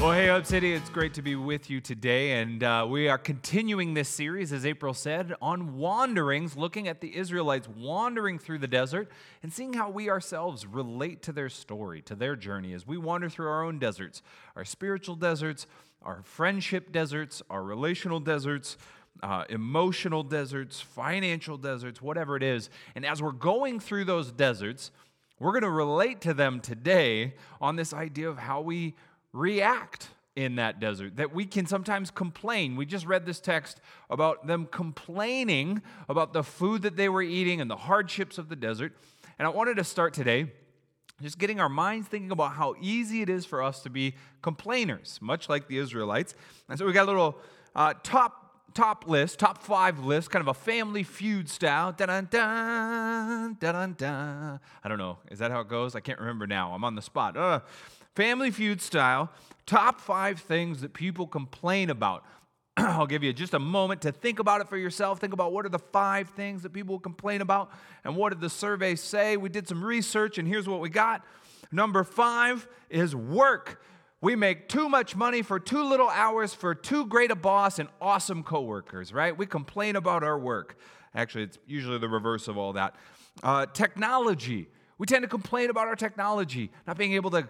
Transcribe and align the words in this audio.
Well, 0.00 0.12
hey, 0.12 0.28
Hub 0.28 0.46
City, 0.46 0.72
it's 0.72 0.88
great 0.88 1.12
to 1.14 1.22
be 1.22 1.36
with 1.36 1.68
you 1.68 1.78
today. 1.82 2.40
And 2.40 2.64
uh, 2.64 2.86
we 2.88 3.10
are 3.10 3.18
continuing 3.18 3.92
this 3.92 4.08
series, 4.08 4.50
as 4.50 4.64
April 4.64 4.94
said, 4.94 5.34
on 5.42 5.76
wanderings, 5.76 6.56
looking 6.56 6.88
at 6.88 7.02
the 7.02 7.14
Israelites 7.14 7.68
wandering 7.68 8.38
through 8.38 8.60
the 8.60 8.66
desert 8.66 9.10
and 9.42 9.52
seeing 9.52 9.74
how 9.74 9.90
we 9.90 10.08
ourselves 10.08 10.66
relate 10.66 11.20
to 11.24 11.32
their 11.32 11.50
story, 11.50 12.00
to 12.00 12.14
their 12.14 12.34
journey 12.34 12.72
as 12.72 12.86
we 12.86 12.96
wander 12.96 13.28
through 13.28 13.48
our 13.48 13.62
own 13.62 13.78
deserts, 13.78 14.22
our 14.56 14.64
spiritual 14.64 15.16
deserts, 15.16 15.66
our 16.00 16.22
friendship 16.22 16.92
deserts, 16.92 17.42
our 17.50 17.62
relational 17.62 18.20
deserts. 18.20 18.78
Uh, 19.22 19.44
emotional 19.50 20.22
deserts, 20.22 20.80
financial 20.80 21.58
deserts, 21.58 22.00
whatever 22.00 22.36
it 22.36 22.42
is. 22.42 22.70
And 22.94 23.04
as 23.04 23.20
we're 23.20 23.32
going 23.32 23.78
through 23.78 24.06
those 24.06 24.32
deserts, 24.32 24.92
we're 25.38 25.50
going 25.50 25.64
to 25.64 25.70
relate 25.70 26.22
to 26.22 26.32
them 26.32 26.60
today 26.60 27.34
on 27.60 27.76
this 27.76 27.92
idea 27.92 28.30
of 28.30 28.38
how 28.38 28.62
we 28.62 28.94
react 29.32 30.08
in 30.36 30.56
that 30.56 30.80
desert, 30.80 31.16
that 31.16 31.34
we 31.34 31.44
can 31.44 31.66
sometimes 31.66 32.10
complain. 32.10 32.76
We 32.76 32.86
just 32.86 33.04
read 33.04 33.26
this 33.26 33.40
text 33.40 33.80
about 34.08 34.46
them 34.46 34.66
complaining 34.70 35.82
about 36.08 36.32
the 36.32 36.42
food 36.42 36.82
that 36.82 36.96
they 36.96 37.08
were 37.08 37.22
eating 37.22 37.60
and 37.60 37.70
the 37.70 37.76
hardships 37.76 38.38
of 38.38 38.48
the 38.48 38.56
desert. 38.56 38.96
And 39.38 39.46
I 39.46 39.50
wanted 39.50 39.76
to 39.76 39.84
start 39.84 40.14
today 40.14 40.52
just 41.20 41.38
getting 41.38 41.60
our 41.60 41.68
minds 41.68 42.08
thinking 42.08 42.30
about 42.30 42.52
how 42.52 42.74
easy 42.80 43.20
it 43.22 43.28
is 43.28 43.44
for 43.44 43.62
us 43.62 43.82
to 43.82 43.90
be 43.90 44.14
complainers, 44.40 45.18
much 45.20 45.48
like 45.48 45.68
the 45.68 45.78
Israelites. 45.78 46.34
And 46.68 46.78
so 46.78 46.86
we 46.86 46.92
got 46.92 47.04
a 47.04 47.10
little 47.10 47.36
uh, 47.74 47.94
top 48.02 48.36
top 48.72 49.08
list, 49.08 49.40
top 49.40 49.62
five 49.62 49.98
list, 50.04 50.30
kind 50.30 50.40
of 50.40 50.48
a 50.48 50.54
family 50.54 51.02
feud 51.02 51.48
style. 51.48 51.92
Da-dun-dun, 51.92 53.56
dun 53.58 53.94
dun. 53.94 54.60
I 54.84 54.88
don't 54.88 54.98
know. 54.98 55.18
Is 55.30 55.40
that 55.40 55.50
how 55.50 55.60
it 55.60 55.68
goes? 55.68 55.96
I 55.96 56.00
can't 56.00 56.20
remember 56.20 56.46
now. 56.46 56.72
I'm 56.72 56.84
on 56.84 56.94
the 56.94 57.02
spot. 57.02 57.36
Uh, 57.36 57.60
family 58.20 58.50
feud 58.50 58.82
style. 58.82 59.30
Top 59.64 59.98
five 59.98 60.40
things 60.40 60.82
that 60.82 60.92
people 60.92 61.26
complain 61.26 61.88
about. 61.88 62.22
I'll 62.76 63.06
give 63.06 63.22
you 63.22 63.32
just 63.32 63.54
a 63.54 63.58
moment 63.58 64.02
to 64.02 64.12
think 64.12 64.38
about 64.38 64.60
it 64.60 64.68
for 64.68 64.76
yourself. 64.76 65.18
Think 65.18 65.32
about 65.32 65.54
what 65.54 65.64
are 65.64 65.70
the 65.70 65.78
five 65.78 66.28
things 66.28 66.62
that 66.64 66.74
people 66.74 66.98
complain 66.98 67.40
about 67.40 67.70
and 68.04 68.14
what 68.14 68.28
did 68.28 68.42
the 68.42 68.50
survey 68.50 68.94
say. 68.94 69.38
We 69.38 69.48
did 69.48 69.66
some 69.66 69.82
research 69.82 70.36
and 70.36 70.46
here's 70.46 70.68
what 70.68 70.80
we 70.80 70.90
got. 70.90 71.24
Number 71.72 72.04
five 72.04 72.68
is 72.90 73.16
work. 73.16 73.80
We 74.20 74.36
make 74.36 74.68
too 74.68 74.90
much 74.90 75.16
money 75.16 75.40
for 75.40 75.58
too 75.58 75.82
little 75.82 76.10
hours 76.10 76.52
for 76.52 76.74
too 76.74 77.06
great 77.06 77.30
a 77.30 77.36
boss 77.36 77.78
and 77.78 77.88
awesome 78.02 78.42
coworkers, 78.42 79.14
right? 79.14 79.34
We 79.34 79.46
complain 79.46 79.96
about 79.96 80.22
our 80.22 80.38
work. 80.38 80.76
Actually, 81.14 81.44
it's 81.44 81.58
usually 81.66 81.96
the 81.96 82.08
reverse 82.10 82.48
of 82.48 82.58
all 82.58 82.74
that. 82.74 82.96
Uh, 83.42 83.64
technology. 83.64 84.68
We 84.98 85.06
tend 85.06 85.22
to 85.22 85.28
complain 85.28 85.70
about 85.70 85.88
our 85.88 85.96
technology, 85.96 86.70
not 86.86 86.98
being 86.98 87.14
able 87.14 87.30
to 87.30 87.48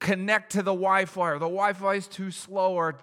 connect 0.00 0.52
to 0.52 0.58
the 0.58 0.72
Wi 0.72 1.04
Fi, 1.04 1.30
or 1.30 1.38
the 1.38 1.46
Wi 1.46 1.72
Fi 1.72 1.94
is 1.94 2.06
too 2.06 2.30
slow, 2.30 2.72
or 2.72 2.98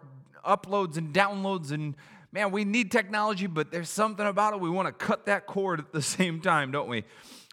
uploads 0.46 0.98
and 0.98 1.14
downloads. 1.14 1.72
And 1.72 1.96
man, 2.32 2.52
we 2.52 2.66
need 2.66 2.92
technology, 2.92 3.48
but 3.48 3.72
there's 3.72 3.90
something 3.90 4.26
about 4.26 4.54
it. 4.54 4.60
We 4.60 4.70
want 4.70 4.88
to 4.88 4.92
cut 4.92 5.26
that 5.26 5.46
cord 5.46 5.80
at 5.80 5.92
the 5.92 6.02
same 6.18 6.42
time, 6.42 6.72
don't 6.72 6.90
we? 6.90 7.04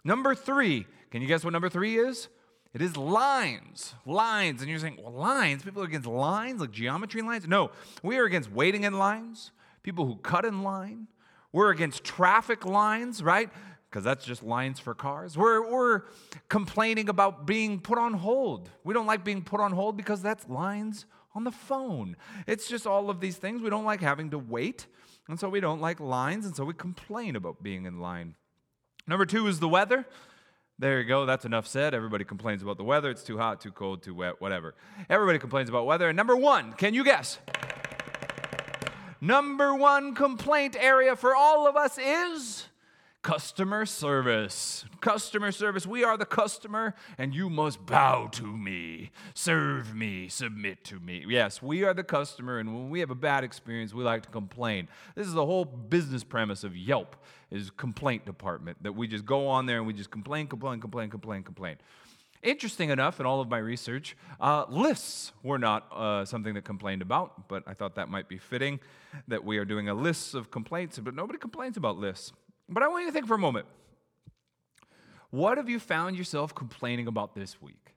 Number 0.03 0.35
three, 0.35 0.85
can 1.11 1.21
you 1.21 1.27
guess 1.27 1.43
what 1.43 1.53
number 1.53 1.69
three 1.69 1.97
is? 1.97 2.27
It 2.73 2.81
is 2.81 2.95
lines. 2.95 3.95
Lines. 4.05 4.61
And 4.61 4.69
you're 4.69 4.79
saying, 4.79 4.99
well, 5.01 5.11
lines? 5.11 5.63
People 5.63 5.83
are 5.83 5.85
against 5.85 6.07
lines, 6.07 6.61
like 6.61 6.71
geometry 6.71 7.21
lines? 7.21 7.47
No, 7.47 7.71
we 8.01 8.17
are 8.17 8.25
against 8.25 8.51
waiting 8.51 8.83
in 8.83 8.97
lines, 8.97 9.51
people 9.83 10.05
who 10.05 10.15
cut 10.15 10.45
in 10.45 10.63
line. 10.63 11.07
We're 11.51 11.69
against 11.69 12.05
traffic 12.05 12.65
lines, 12.65 13.21
right? 13.21 13.49
Because 13.91 14.05
that's 14.05 14.23
just 14.23 14.41
lines 14.41 14.79
for 14.79 14.95
cars. 14.95 15.37
We're, 15.37 15.69
we're 15.69 16.03
complaining 16.47 17.09
about 17.09 17.45
being 17.45 17.81
put 17.81 17.97
on 17.97 18.13
hold. 18.13 18.69
We 18.85 18.93
don't 18.93 19.05
like 19.05 19.25
being 19.25 19.41
put 19.41 19.59
on 19.59 19.73
hold 19.73 19.97
because 19.97 20.21
that's 20.21 20.47
lines 20.47 21.05
on 21.35 21.43
the 21.43 21.51
phone. 21.51 22.15
It's 22.47 22.69
just 22.69 22.87
all 22.87 23.09
of 23.09 23.19
these 23.19 23.35
things. 23.35 23.61
We 23.61 23.69
don't 23.69 23.83
like 23.83 23.99
having 23.99 24.29
to 24.29 24.39
wait. 24.39 24.87
And 25.27 25.37
so 25.37 25.49
we 25.49 25.59
don't 25.59 25.81
like 25.81 25.99
lines. 25.99 26.45
And 26.45 26.55
so 26.55 26.63
we 26.63 26.73
complain 26.73 27.35
about 27.35 27.61
being 27.61 27.85
in 27.85 27.99
line. 27.99 28.35
Number 29.07 29.25
two 29.25 29.45
is 29.47 29.59
the 29.59 29.67
weather. 29.67 30.05
There 30.79 31.01
you 31.01 31.05
go. 31.05 31.25
That's 31.25 31.43
enough 31.43 31.67
said. 31.67 31.93
Everybody 31.93 32.23
complains 32.23 32.63
about 32.63 32.77
the 32.77 32.85
weather. 32.85 33.09
It's 33.09 33.23
too 33.23 33.37
hot, 33.37 33.59
too 33.59 33.73
cold, 33.73 34.03
too 34.03 34.15
wet, 34.15 34.39
whatever. 34.39 34.73
Everybody 35.09 35.37
complains 35.37 35.67
about 35.67 35.85
weather. 35.85 36.07
And 36.07 36.15
number 36.15 36.37
one, 36.37 36.71
can 36.73 36.93
you 36.93 37.03
guess? 37.03 37.39
Number 39.19 39.75
one 39.75 40.15
complaint 40.15 40.77
area 40.79 41.17
for 41.17 41.35
all 41.35 41.67
of 41.67 41.75
us 41.75 41.97
is 41.97 42.67
customer 43.21 43.85
service. 43.85 44.85
Customer 44.99 45.51
service. 45.51 45.85
We 45.85 46.03
are 46.03 46.17
the 46.17 46.25
customer, 46.25 46.95
and 47.17 47.35
you 47.35 47.49
must 47.49 47.85
bow 47.85 48.27
to 48.33 48.45
me, 48.45 49.11
serve 49.33 49.95
me, 49.95 50.27
submit 50.27 50.83
to 50.85 50.99
me. 50.99 51.25
Yes, 51.27 51.61
we 51.61 51.83
are 51.83 51.93
the 51.93 52.03
customer, 52.03 52.59
and 52.59 52.73
when 52.73 52.89
we 52.89 52.99
have 52.99 53.11
a 53.11 53.15
bad 53.15 53.43
experience, 53.43 53.93
we 53.93 54.03
like 54.03 54.23
to 54.23 54.29
complain. 54.29 54.87
This 55.15 55.27
is 55.27 55.33
the 55.33 55.45
whole 55.45 55.65
business 55.65 56.23
premise 56.23 56.63
of 56.63 56.75
Yelp 56.75 57.15
is 57.51 57.69
complaint 57.69 58.25
department 58.25 58.81
that 58.81 58.93
we 58.93 59.07
just 59.07 59.25
go 59.25 59.47
on 59.47 59.65
there 59.65 59.77
and 59.77 59.85
we 59.85 59.93
just 59.93 60.09
complain, 60.09 60.47
complain, 60.47 60.79
complain, 60.79 61.09
complain, 61.09 61.43
complain. 61.43 61.77
Interesting 62.43 62.89
enough, 62.89 63.19
in 63.19 63.27
all 63.27 63.39
of 63.39 63.49
my 63.49 63.59
research, 63.59 64.17
uh, 64.39 64.65
lists 64.67 65.31
were 65.43 65.59
not 65.59 65.85
uh, 65.91 66.25
something 66.25 66.55
that 66.55 66.63
complained 66.63 67.03
about, 67.03 67.47
but 67.47 67.61
I 67.67 67.75
thought 67.75 67.95
that 67.95 68.09
might 68.09 68.27
be 68.27 68.39
fitting 68.39 68.79
that 69.27 69.43
we 69.43 69.59
are 69.59 69.65
doing 69.65 69.89
a 69.89 69.93
list 69.93 70.33
of 70.33 70.49
complaints, 70.49 70.97
but 70.97 71.13
nobody 71.13 71.37
complains 71.37 71.77
about 71.77 71.97
lists. 71.97 72.31
But 72.71 72.83
I 72.83 72.87
want 72.87 73.03
you 73.03 73.09
to 73.09 73.13
think 73.13 73.27
for 73.27 73.35
a 73.35 73.39
moment. 73.39 73.65
What 75.29 75.57
have 75.57 75.69
you 75.69 75.77
found 75.77 76.17
yourself 76.17 76.55
complaining 76.55 77.07
about 77.07 77.35
this 77.35 77.61
week? 77.61 77.95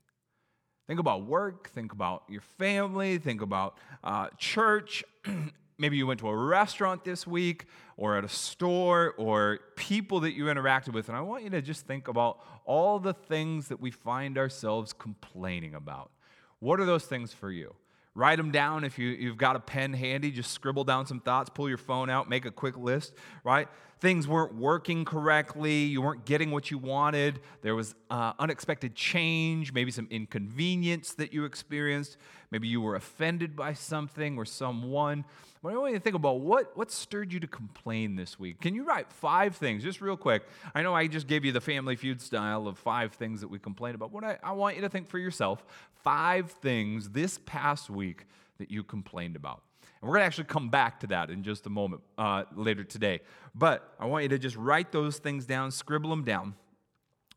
Think 0.88 1.00
about 1.00 1.24
work, 1.24 1.70
think 1.70 1.92
about 1.92 2.24
your 2.28 2.42
family, 2.58 3.18
think 3.18 3.40
about 3.40 3.78
uh, 4.02 4.28
church. 4.36 5.04
Maybe 5.78 5.96
you 5.96 6.06
went 6.06 6.20
to 6.20 6.28
a 6.28 6.36
restaurant 6.36 7.04
this 7.04 7.26
week 7.26 7.66
or 7.96 8.18
at 8.18 8.24
a 8.24 8.28
store 8.28 9.14
or 9.16 9.60
people 9.76 10.20
that 10.20 10.32
you 10.32 10.44
interacted 10.44 10.92
with. 10.92 11.08
And 11.08 11.16
I 11.16 11.20
want 11.20 11.44
you 11.44 11.50
to 11.50 11.62
just 11.62 11.86
think 11.86 12.08
about 12.08 12.40
all 12.64 12.98
the 12.98 13.14
things 13.14 13.68
that 13.68 13.80
we 13.80 13.90
find 13.90 14.36
ourselves 14.36 14.92
complaining 14.92 15.74
about. 15.74 16.10
What 16.58 16.80
are 16.80 16.84
those 16.84 17.04
things 17.04 17.32
for 17.32 17.50
you? 17.50 17.74
Write 18.16 18.36
them 18.36 18.52
down 18.52 18.84
if 18.84 18.98
you, 18.98 19.08
you've 19.08 19.36
got 19.36 19.56
a 19.56 19.60
pen 19.60 19.92
handy. 19.92 20.30
Just 20.30 20.52
scribble 20.52 20.84
down 20.84 21.06
some 21.06 21.18
thoughts, 21.18 21.50
pull 21.52 21.68
your 21.68 21.78
phone 21.78 22.08
out, 22.08 22.28
make 22.28 22.44
a 22.44 22.50
quick 22.50 22.76
list, 22.76 23.14
right? 23.42 23.68
Things 24.04 24.28
weren't 24.28 24.54
working 24.56 25.06
correctly. 25.06 25.84
You 25.84 26.02
weren't 26.02 26.26
getting 26.26 26.50
what 26.50 26.70
you 26.70 26.76
wanted. 26.76 27.40
There 27.62 27.74
was 27.74 27.94
uh, 28.10 28.34
unexpected 28.38 28.94
change, 28.94 29.72
maybe 29.72 29.90
some 29.90 30.08
inconvenience 30.10 31.14
that 31.14 31.32
you 31.32 31.46
experienced. 31.46 32.18
Maybe 32.50 32.68
you 32.68 32.82
were 32.82 32.96
offended 32.96 33.56
by 33.56 33.72
something 33.72 34.36
or 34.36 34.44
someone. 34.44 35.24
But 35.62 35.72
I 35.72 35.78
want 35.78 35.92
you 35.92 35.98
to 35.98 36.04
think 36.04 36.16
about 36.16 36.40
what, 36.40 36.76
what 36.76 36.90
stirred 36.90 37.32
you 37.32 37.40
to 37.40 37.46
complain 37.46 38.14
this 38.14 38.38
week. 38.38 38.60
Can 38.60 38.74
you 38.74 38.84
write 38.84 39.10
five 39.10 39.56
things, 39.56 39.82
just 39.82 40.02
real 40.02 40.18
quick? 40.18 40.42
I 40.74 40.82
know 40.82 40.94
I 40.94 41.06
just 41.06 41.26
gave 41.26 41.46
you 41.46 41.52
the 41.52 41.62
family 41.62 41.96
feud 41.96 42.20
style 42.20 42.68
of 42.68 42.76
five 42.76 43.14
things 43.14 43.40
that 43.40 43.48
we 43.48 43.58
complain 43.58 43.94
about. 43.94 44.12
What 44.12 44.22
I, 44.22 44.36
I 44.42 44.52
want 44.52 44.76
you 44.76 44.82
to 44.82 44.90
think 44.90 45.08
for 45.08 45.18
yourself 45.18 45.64
five 46.02 46.50
things 46.50 47.08
this 47.08 47.40
past 47.46 47.88
week 47.88 48.26
that 48.58 48.70
you 48.70 48.84
complained 48.84 49.34
about. 49.34 49.62
And 50.04 50.10
we're 50.10 50.16
going 50.16 50.24
to 50.24 50.26
actually 50.26 50.44
come 50.44 50.68
back 50.68 51.00
to 51.00 51.06
that 51.06 51.30
in 51.30 51.42
just 51.42 51.64
a 51.64 51.70
moment 51.70 52.02
uh, 52.18 52.42
later 52.54 52.84
today. 52.84 53.20
But 53.54 53.94
I 53.98 54.04
want 54.04 54.24
you 54.24 54.28
to 54.28 54.38
just 54.38 54.54
write 54.54 54.92
those 54.92 55.16
things 55.16 55.46
down, 55.46 55.70
scribble 55.70 56.10
them 56.10 56.24
down, 56.24 56.56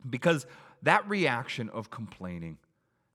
because 0.09 0.45
that 0.83 1.07
reaction 1.07 1.69
of 1.69 1.89
complaining, 1.89 2.57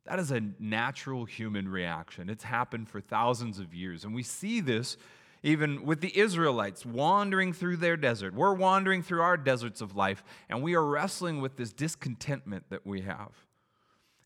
that 0.07 0.19
is 0.19 0.31
a 0.31 0.41
natural 0.59 1.27
human 1.27 1.69
reaction. 1.69 2.31
It's 2.31 2.45
happened 2.45 2.89
for 2.89 3.03
thousands 3.03 3.59
of 3.59 3.75
years. 3.75 4.05
And 4.05 4.15
we 4.15 4.23
see 4.23 4.61
this 4.61 4.97
even 5.43 5.85
with 5.85 6.01
the 6.01 6.19
Israelites 6.19 6.87
wandering 6.87 7.53
through 7.53 7.77
their 7.77 7.99
desert. 7.99 8.33
We're 8.33 8.55
wandering 8.55 9.03
through 9.03 9.21
our 9.21 9.37
deserts 9.37 9.83
of 9.83 9.95
life, 9.95 10.25
and 10.49 10.63
we 10.63 10.75
are 10.77 10.87
wrestling 10.87 11.43
with 11.43 11.59
this 11.59 11.75
discontentment 11.75 12.65
that 12.71 12.87
we 12.87 13.03
have. 13.03 13.33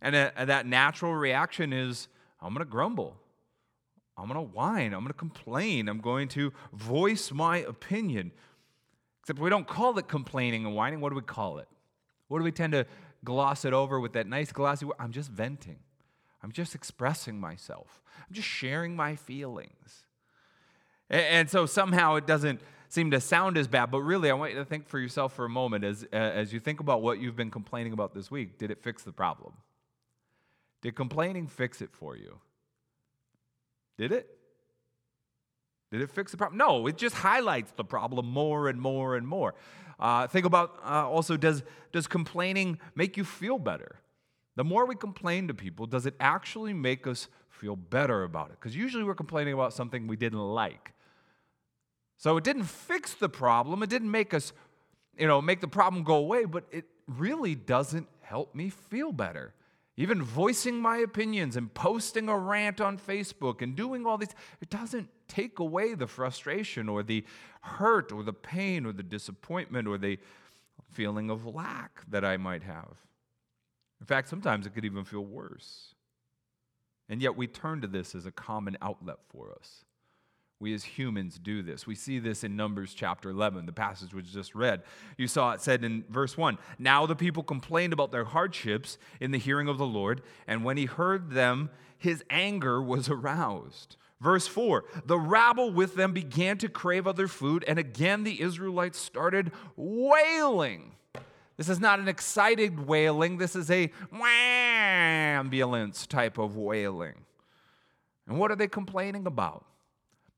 And 0.00 0.14
that 0.14 0.67
natural 0.67 1.17
reaction 1.17 1.72
is 1.72 2.06
I'm 2.40 2.55
going 2.55 2.64
to 2.64 2.70
grumble. 2.70 3.17
I'm 4.17 4.29
going 4.29 4.37
to 4.37 4.55
whine. 4.55 4.95
I'm 4.95 5.01
going 5.01 5.09
to 5.09 5.15
complain. 5.15 5.89
I'm 5.89 6.01
going 6.01 6.29
to 6.29 6.53
voice 6.73 7.33
my 7.33 7.59
opinion. 7.59 8.33
Except 9.21 9.39
we 9.39 9.51
don't 9.51 9.67
call 9.67 9.99
it 9.99 10.09
complaining 10.09 10.65
and 10.65 10.75
whining. 10.75 11.01
What 11.01 11.11
do 11.11 11.17
we 11.17 11.23
call 11.23 11.59
it? 11.59 11.69
What 12.29 12.39
do 12.39 12.45
we 12.45 12.53
tend 12.53 12.73
to 12.73 12.87
gloss 13.25 13.65
it 13.65 13.73
over 13.73 14.01
with 14.01 14.15
that 14.15 14.27
nice 14.27 14.53
glossy 14.53 14.87
word? 14.87 14.97
I'm 14.99 15.13
just 15.13 15.31
venting. 15.31 15.79
I'm 16.43 16.53
just 16.53 16.75
expressing 16.75 17.41
myself. 17.41 18.01
I'm 18.19 18.35
just 18.35 18.49
sharing 18.49 18.97
my 18.97 19.17
feelings. 19.17 20.07
And, 21.11 21.49
so 21.49 21.67
somehow 21.67 22.17
it 22.17 22.27
doesn't 22.27 22.61
seem 22.89 23.11
to 23.13 23.21
sound 23.21 23.57
as 23.57 23.69
bad, 23.69 23.91
but 23.91 24.01
really, 24.01 24.31
I 24.31 24.35
want 24.35 24.53
you 24.53 24.59
to 24.59 24.65
think 24.65 24.89
for 24.89 24.99
yourself 24.99 25.35
for 25.35 25.45
a 25.45 25.49
moment 25.49 25.85
as, 25.85 26.05
as 26.13 26.53
you 26.53 26.61
think 26.61 26.81
about 26.81 27.03
what 27.03 27.21
you've 27.21 27.37
been 27.37 27.51
complaining 27.51 27.93
about 27.93 28.15
this 28.15 28.31
week. 28.31 28.59
Did 28.59 28.71
it 28.71 28.83
fix 28.83 29.03
the 29.03 29.13
problem? 29.13 29.55
Did 30.83 30.95
complaining 30.95 31.47
fix 31.47 31.81
it 31.81 31.91
for 31.93 32.17
you? 32.17 32.39
Did 33.98 34.12
it? 34.12 34.28
Did 35.90 36.00
it 36.00 36.10
fix 36.10 36.32
the 36.32 36.37
problem? 36.37 36.58
No, 36.58 36.87
it 36.87 36.96
just 36.96 37.14
highlights 37.14 37.72
the 37.72 37.84
problem 37.84 38.26
more 38.26 38.69
and 38.69 38.81
more 38.81 39.16
and 39.16 39.26
more. 39.26 39.54
Uh, 39.98 40.26
think 40.26 40.44
about 40.44 40.78
uh, 40.84 41.08
also 41.08 41.37
does, 41.37 41.62
does 41.93 42.06
complaining 42.06 42.78
make 42.94 43.16
you 43.16 43.25
feel 43.25 43.58
better? 43.58 44.00
the 44.56 44.64
more 44.64 44.87
we 44.87 44.94
complain 44.96 45.48
to 45.48 45.54
people, 45.54 45.87
does 45.87 46.06
it 46.06 46.14
actually 46.19 46.72
make 46.72 47.06
us 47.06 47.28
feel 47.48 47.76
better 47.76 48.25
about 48.25 48.50
it? 48.50 48.56
Because 48.58 48.75
usually 48.75 49.04
we're 49.04 49.14
complaining 49.14 49.54
about 49.54 49.72
something 49.72 50.06
we 50.06 50.16
didn't 50.16 50.40
like. 50.40 50.93
So 52.16 52.38
it 52.38 52.44
didn't 52.44 52.64
fix 52.64 53.14
the 53.14 53.28
problem, 53.28 53.82
it 53.82 53.90
didn't 53.90 54.10
make 54.10 54.32
us, 54.32 54.54
you 55.19 55.26
know, 55.26 55.43
make 55.43 55.60
the 55.60 55.69
problem 55.69 56.02
go 56.02 56.16
away, 56.16 56.46
but 56.46 56.64
it 56.72 56.87
really 57.06 57.54
doesn't 57.54 58.08
help 58.22 58.54
me 58.54 58.70
feel 58.70 59.12
better. 59.12 59.52
Even 59.96 60.22
voicing 60.22 60.78
my 60.78 60.98
opinions 60.98 61.56
and 61.56 61.72
posting 61.72 62.28
a 62.28 62.37
rant 62.37 62.82
on 62.82 62.98
Facebook 62.98 63.62
and 63.62 63.75
doing 63.75 64.04
all 64.04 64.19
these, 64.19 64.34
it 64.60 64.69
doesn't 64.69 65.08
take 65.26 65.58
away 65.58 65.94
the 65.94 66.06
frustration 66.06 66.88
or 66.88 67.02
the 67.02 67.25
hurt 67.62 68.12
or 68.12 68.22
the 68.22 68.32
pain 68.32 68.84
or 68.84 68.93
the 68.93 69.02
disappointment 69.02 69.88
or 69.88 69.96
the 69.96 70.19
feeling 70.93 71.31
of 71.31 71.46
lack 71.46 72.02
that 72.10 72.26
I 72.26 72.37
might 72.37 72.62
have. 72.62 72.96
In 74.00 74.06
fact, 74.06 74.28
sometimes 74.28 74.66
it 74.66 74.75
could 74.75 74.84
even 74.84 75.04
feel 75.04 75.25
worse. 75.25 75.94
And 77.08 77.22
yet 77.22 77.37
we 77.37 77.46
turn 77.46 77.81
to 77.81 77.87
this 77.87 78.14
as 78.14 78.26
a 78.26 78.31
common 78.31 78.76
outlet 78.82 79.16
for 79.31 79.56
us. 79.58 79.86
We 80.58 80.73
as 80.73 80.85
humans 80.85 81.38
do 81.38 81.62
this. 81.62 81.87
We 81.87 81.94
see 81.94 82.19
this 82.19 82.43
in 82.43 82.56
Numbers 82.56 82.94
chapter 82.94 83.29
11, 83.29 83.67
the 83.67 83.73
passage 83.73 84.14
was 84.14 84.25
just 84.25 84.55
read. 84.55 84.82
You 85.19 85.29
saw 85.29 85.53
it 85.53 85.61
said 85.61 85.85
in 85.85 86.05
verse 86.08 86.37
1 86.37 86.56
Now 86.79 87.05
the 87.05 87.14
people 87.14 87.43
complained 87.43 87.93
about 87.93 88.11
their 88.11 88.25
hardships 88.25 88.97
in 89.20 89.32
the 89.32 89.38
hearing 89.38 89.69
of 89.69 89.76
the 89.76 89.87
Lord, 89.87 90.23
and 90.47 90.64
when 90.64 90.79
he 90.79 90.87
heard 90.87 91.31
them, 91.31 91.69
his 91.99 92.25
anger 92.31 92.82
was 92.82 93.11
aroused. 93.11 93.97
Verse 94.20 94.47
4 94.47 94.85
The 95.05 95.19
rabble 95.19 95.73
with 95.73 95.94
them 95.94 96.14
began 96.14 96.56
to 96.58 96.70
crave 96.70 97.06
other 97.06 97.29
food, 97.29 97.62
and 97.69 97.79
again 97.79 98.25
the 98.25 98.41
Israelites 98.41 98.99
started 98.99 99.53
wailing. 99.76 100.93
This 101.58 101.69
is 101.69 101.81
not 101.81 102.00
an 102.00 102.08
excited 102.08 102.87
wailing, 102.87 103.37
this 103.37 103.55
is 103.55 103.70
a 103.70 103.91
ambulance 105.37 106.06
type 106.06 106.38
of 106.38 106.56
wailing. 106.56 107.14
And 108.26 108.38
what 108.38 108.50
are 108.50 108.56
they 108.56 108.69
complaining 108.69 109.26
about? 109.26 109.64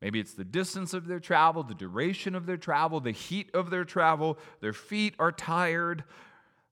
Maybe 0.00 0.20
it's 0.20 0.34
the 0.34 0.44
distance 0.44 0.94
of 0.94 1.08
their 1.08 1.18
travel, 1.18 1.62
the 1.62 1.74
duration 1.74 2.34
of 2.34 2.46
their 2.46 2.56
travel, 2.56 3.00
the 3.00 3.10
heat 3.10 3.50
of 3.52 3.70
their 3.70 3.84
travel. 3.84 4.38
Their 4.60 4.72
feet 4.72 5.14
are 5.18 5.32
tired. 5.32 6.04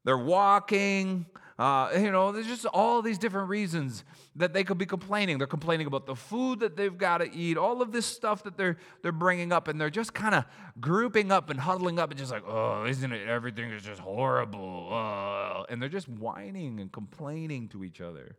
They're 0.05 0.17
walking. 0.17 1.26
Uh, 1.58 1.90
you 1.99 2.12
know, 2.12 2.32
there's 2.32 2.46
just 2.46 2.67
all 2.67 3.00
these 3.00 3.19
different 3.19 3.49
reasons 3.49 4.05
that 4.37 4.52
they 4.52 4.62
could 4.62 4.76
be 4.76 4.84
complaining. 4.84 5.38
They're 5.38 5.46
complaining 5.46 5.87
about 5.87 6.06
the 6.06 6.14
food 6.14 6.61
that 6.61 6.76
they've 6.76 6.96
got 6.96 7.19
to 7.19 7.34
eat, 7.34 7.56
all 7.56 7.81
of 7.81 7.93
this 7.93 8.05
stuff 8.05 8.43
that 8.44 8.58
they're 8.58 8.76
they're 9.02 9.11
bringing 9.11 9.52
up, 9.52 9.67
and 9.67 9.81
they're 9.81 9.88
just 9.88 10.12
kind 10.12 10.34
of 10.34 10.44
grouping 10.81 11.32
up 11.32 11.49
and 11.49 11.58
huddling 11.58 11.99
up 11.99 12.11
and 12.11 12.19
just 12.19 12.31
like, 12.31 12.44
oh, 12.46 12.84
isn't 12.84 13.11
it? 13.11 13.26
Everything 13.26 13.70
is 13.70 13.82
just 13.82 14.00
horrible, 14.02 14.90
uh, 14.93 15.62
and 15.70 15.81
they're 15.81 15.88
just 15.88 16.08
whining 16.08 16.79
and 16.79 16.93
complaining 16.93 17.69
to 17.70 17.82
each 17.84 18.02
other. 18.02 18.37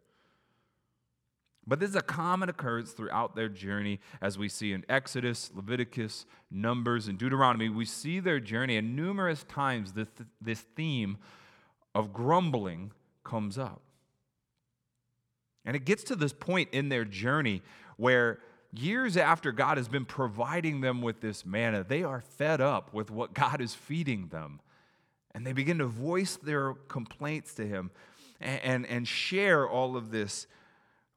But 1.68 1.82
this 1.82 1.90
is 1.90 1.96
a 1.98 2.02
common 2.02 2.48
occurrence 2.48 2.94
throughout 2.94 3.36
their 3.36 3.50
journey, 3.50 4.00
as 4.22 4.38
we 4.38 4.48
see 4.48 4.72
in 4.72 4.86
Exodus, 4.88 5.52
Leviticus, 5.54 6.26
Numbers, 6.50 7.10
and 7.10 7.18
Deuteronomy. 7.18 7.68
We 7.68 7.84
see 7.84 8.22
their 8.22 8.40
journey, 8.40 8.78
and 8.78 8.96
numerous 8.96 9.44
times 9.44 9.92
this, 9.92 10.08
this 10.40 10.62
theme 10.62 11.18
of 11.94 12.14
grumbling 12.14 12.92
comes 13.26 13.58
up. 13.58 13.82
And 15.66 15.76
it 15.76 15.84
gets 15.84 16.04
to 16.06 16.16
this 16.16 16.32
point 16.32 16.70
in 16.72 16.88
their 16.88 17.04
journey 17.04 17.62
where 17.98 18.40
years 18.74 19.18
after 19.18 19.52
God 19.52 19.76
has 19.76 19.90
been 19.90 20.06
providing 20.06 20.80
them 20.80 21.02
with 21.02 21.20
this 21.20 21.46
manna, 21.46 21.84
they 21.84 22.04
are 22.04 22.22
fed 22.22 22.62
up 22.62 22.94
with 22.94 23.12
what 23.12 23.34
God 23.34 23.60
is 23.60 23.74
feeding 23.74 24.30
them. 24.30 24.62
And 25.32 25.46
they 25.46 25.52
begin 25.52 25.80
to 25.80 25.86
voice 25.86 26.38
their 26.38 26.76
complaints 26.88 27.54
to 27.56 27.68
Him 27.68 27.92
and, 28.40 28.62
and, 28.62 28.86
and 28.86 29.08
share 29.08 29.68
all 29.68 29.98
of 29.98 30.12
this 30.12 30.48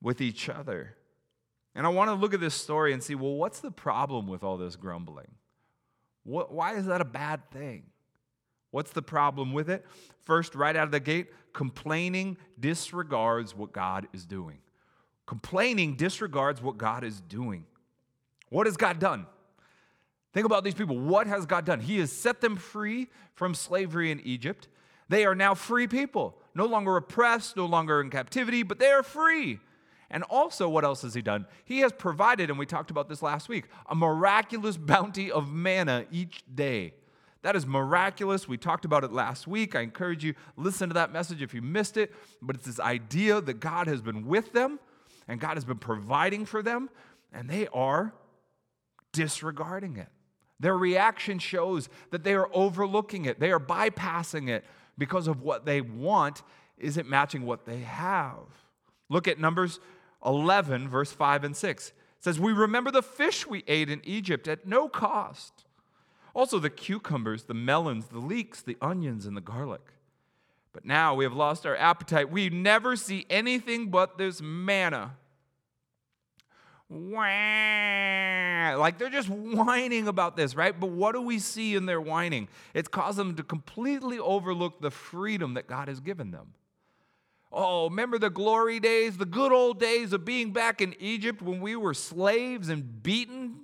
with 0.02 0.20
each 0.20 0.48
other. 0.48 0.96
And 1.74 1.86
I 1.86 1.90
want 1.90 2.08
to 2.08 2.14
look 2.14 2.34
at 2.34 2.40
this 2.40 2.54
story 2.54 2.92
and 2.92 3.02
see 3.02 3.14
well, 3.14 3.34
what's 3.34 3.60
the 3.60 3.70
problem 3.70 4.26
with 4.26 4.42
all 4.42 4.56
this 4.56 4.76
grumbling? 4.76 5.30
What, 6.24 6.52
why 6.52 6.74
is 6.74 6.86
that 6.86 7.00
a 7.00 7.04
bad 7.04 7.50
thing? 7.50 7.84
What's 8.70 8.92
the 8.92 9.02
problem 9.02 9.52
with 9.52 9.68
it? 9.68 9.84
First, 10.22 10.54
right 10.54 10.76
out 10.76 10.84
of 10.84 10.92
the 10.92 11.00
gate, 11.00 11.28
complaining 11.52 12.36
disregards 12.58 13.54
what 13.54 13.72
God 13.72 14.06
is 14.12 14.26
doing. 14.26 14.58
Complaining 15.26 15.96
disregards 15.96 16.62
what 16.62 16.76
God 16.78 17.04
is 17.04 17.20
doing. 17.20 17.64
What 18.48 18.66
has 18.66 18.76
God 18.76 18.98
done? 18.98 19.26
Think 20.32 20.46
about 20.46 20.62
these 20.62 20.74
people. 20.74 20.98
What 20.98 21.26
has 21.26 21.46
God 21.46 21.64
done? 21.64 21.80
He 21.80 21.98
has 21.98 22.12
set 22.12 22.40
them 22.40 22.56
free 22.56 23.08
from 23.34 23.54
slavery 23.54 24.10
in 24.10 24.20
Egypt. 24.20 24.68
They 25.08 25.24
are 25.24 25.34
now 25.34 25.54
free 25.54 25.88
people, 25.88 26.36
no 26.54 26.66
longer 26.66 26.96
oppressed, 26.96 27.56
no 27.56 27.66
longer 27.66 28.00
in 28.00 28.10
captivity, 28.10 28.62
but 28.62 28.78
they 28.78 28.90
are 28.90 29.02
free. 29.02 29.58
And 30.10 30.24
also, 30.24 30.68
what 30.68 30.84
else 30.84 31.02
has 31.02 31.14
he 31.14 31.22
done? 31.22 31.46
He 31.64 31.80
has 31.80 31.92
provided, 31.92 32.50
and 32.50 32.58
we 32.58 32.66
talked 32.66 32.90
about 32.90 33.08
this 33.08 33.22
last 33.22 33.48
week, 33.48 33.66
a 33.88 33.94
miraculous 33.94 34.76
bounty 34.78 35.30
of 35.30 35.52
manna 35.52 36.06
each 36.10 36.42
day. 36.52 36.94
That 37.42 37.56
is 37.56 37.66
miraculous. 37.66 38.46
We 38.46 38.58
talked 38.58 38.84
about 38.84 39.04
it 39.04 39.12
last 39.12 39.46
week. 39.46 39.74
I 39.74 39.80
encourage 39.80 40.24
you 40.24 40.34
listen 40.56 40.90
to 40.90 40.94
that 40.94 41.12
message 41.12 41.40
if 41.40 41.54
you 41.54 41.62
missed 41.62 41.96
it. 41.96 42.12
But 42.42 42.56
it's 42.56 42.66
this 42.66 42.80
idea 42.80 43.40
that 43.40 43.60
God 43.60 43.86
has 43.86 44.02
been 44.02 44.26
with 44.26 44.52
them 44.52 44.78
and 45.30 45.40
God 45.40 45.56
has 45.56 45.64
been 45.64 45.78
providing 45.78 46.44
for 46.44 46.60
them, 46.60 46.90
and 47.32 47.48
they 47.48 47.68
are 47.68 48.12
disregarding 49.12 49.96
it. 49.96 50.08
Their 50.58 50.76
reaction 50.76 51.38
shows 51.38 51.88
that 52.10 52.24
they 52.24 52.34
are 52.34 52.50
overlooking 52.52 53.26
it. 53.26 53.38
They 53.38 53.52
are 53.52 53.60
bypassing 53.60 54.48
it 54.48 54.64
because 54.98 55.28
of 55.28 55.40
what 55.40 55.64
they 55.64 55.80
want 55.80 56.42
isn't 56.78 57.08
matching 57.08 57.46
what 57.46 57.64
they 57.64 57.78
have. 57.78 58.40
Look 59.08 59.28
at 59.28 59.38
Numbers 59.38 59.78
11, 60.24 60.88
verse 60.88 61.12
5 61.12 61.44
and 61.44 61.56
6. 61.56 61.88
It 61.88 61.94
says, 62.20 62.38
We 62.38 62.52
remember 62.52 62.90
the 62.90 63.02
fish 63.02 63.46
we 63.46 63.64
ate 63.66 63.90
in 63.90 64.00
Egypt 64.04 64.48
at 64.48 64.66
no 64.66 64.88
cost 64.88 65.64
also, 66.34 66.58
the 66.58 66.70
cucumbers, 66.70 67.44
the 67.44 67.54
melons, 67.54 68.06
the 68.06 68.18
leeks, 68.18 68.62
the 68.62 68.76
onions, 68.80 69.26
and 69.26 69.36
the 69.36 69.40
garlic. 69.40 69.82
But 70.72 70.84
now 70.84 71.14
we 71.14 71.24
have 71.24 71.32
lost 71.32 71.66
our 71.66 71.76
appetite. 71.76 72.30
We 72.30 72.48
never 72.48 72.94
see 72.94 73.26
anything 73.28 73.90
but 73.90 74.18
this 74.18 74.40
manna. 74.40 75.16
Wah! 76.88 78.76
Like 78.78 78.98
they're 78.98 79.10
just 79.10 79.28
whining 79.28 80.06
about 80.06 80.36
this, 80.36 80.54
right? 80.54 80.78
But 80.78 80.90
what 80.90 81.12
do 81.12 81.20
we 81.20 81.40
see 81.40 81.74
in 81.74 81.86
their 81.86 82.00
whining? 82.00 82.48
It's 82.74 82.88
caused 82.88 83.18
them 83.18 83.34
to 83.36 83.42
completely 83.42 84.18
overlook 84.18 84.80
the 84.80 84.90
freedom 84.90 85.54
that 85.54 85.66
God 85.66 85.88
has 85.88 85.98
given 85.98 86.30
them. 86.30 86.54
Oh, 87.52 87.88
remember 87.88 88.18
the 88.18 88.30
glory 88.30 88.78
days, 88.78 89.16
the 89.16 89.26
good 89.26 89.52
old 89.52 89.80
days 89.80 90.12
of 90.12 90.24
being 90.24 90.52
back 90.52 90.80
in 90.80 90.94
Egypt 91.00 91.42
when 91.42 91.60
we 91.60 91.74
were 91.74 91.94
slaves 91.94 92.68
and 92.68 93.02
beaten 93.02 93.60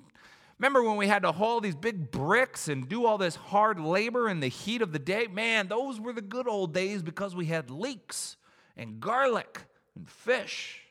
Remember 0.59 0.83
when 0.83 0.97
we 0.97 1.07
had 1.07 1.23
to 1.23 1.33
haul 1.33 1.61
these 1.61 1.76
big 1.76 2.11
bricks 2.11 2.69
and 2.69 2.88
do 2.88 3.05
all 3.05 3.19
this 3.19 3.37
hard 3.37 3.78
labor 3.78 4.28
in 4.28 4.40
the 4.40 4.49
heat 4.49 4.81
of 4.81 4.93
the 4.93 4.99
day? 4.99 5.26
Man, 5.26 5.69
those 5.69 6.00
were 6.00 6.14
the 6.14 6.23
good 6.23 6.49
old 6.49 6.73
days 6.73 7.02
because 7.02 7.37
we 7.37 7.47
had 7.47 7.71
leeks 7.71 8.37
and 8.76 8.99
garlic 8.99 9.64
and 9.95 10.09
fish. 10.09 10.83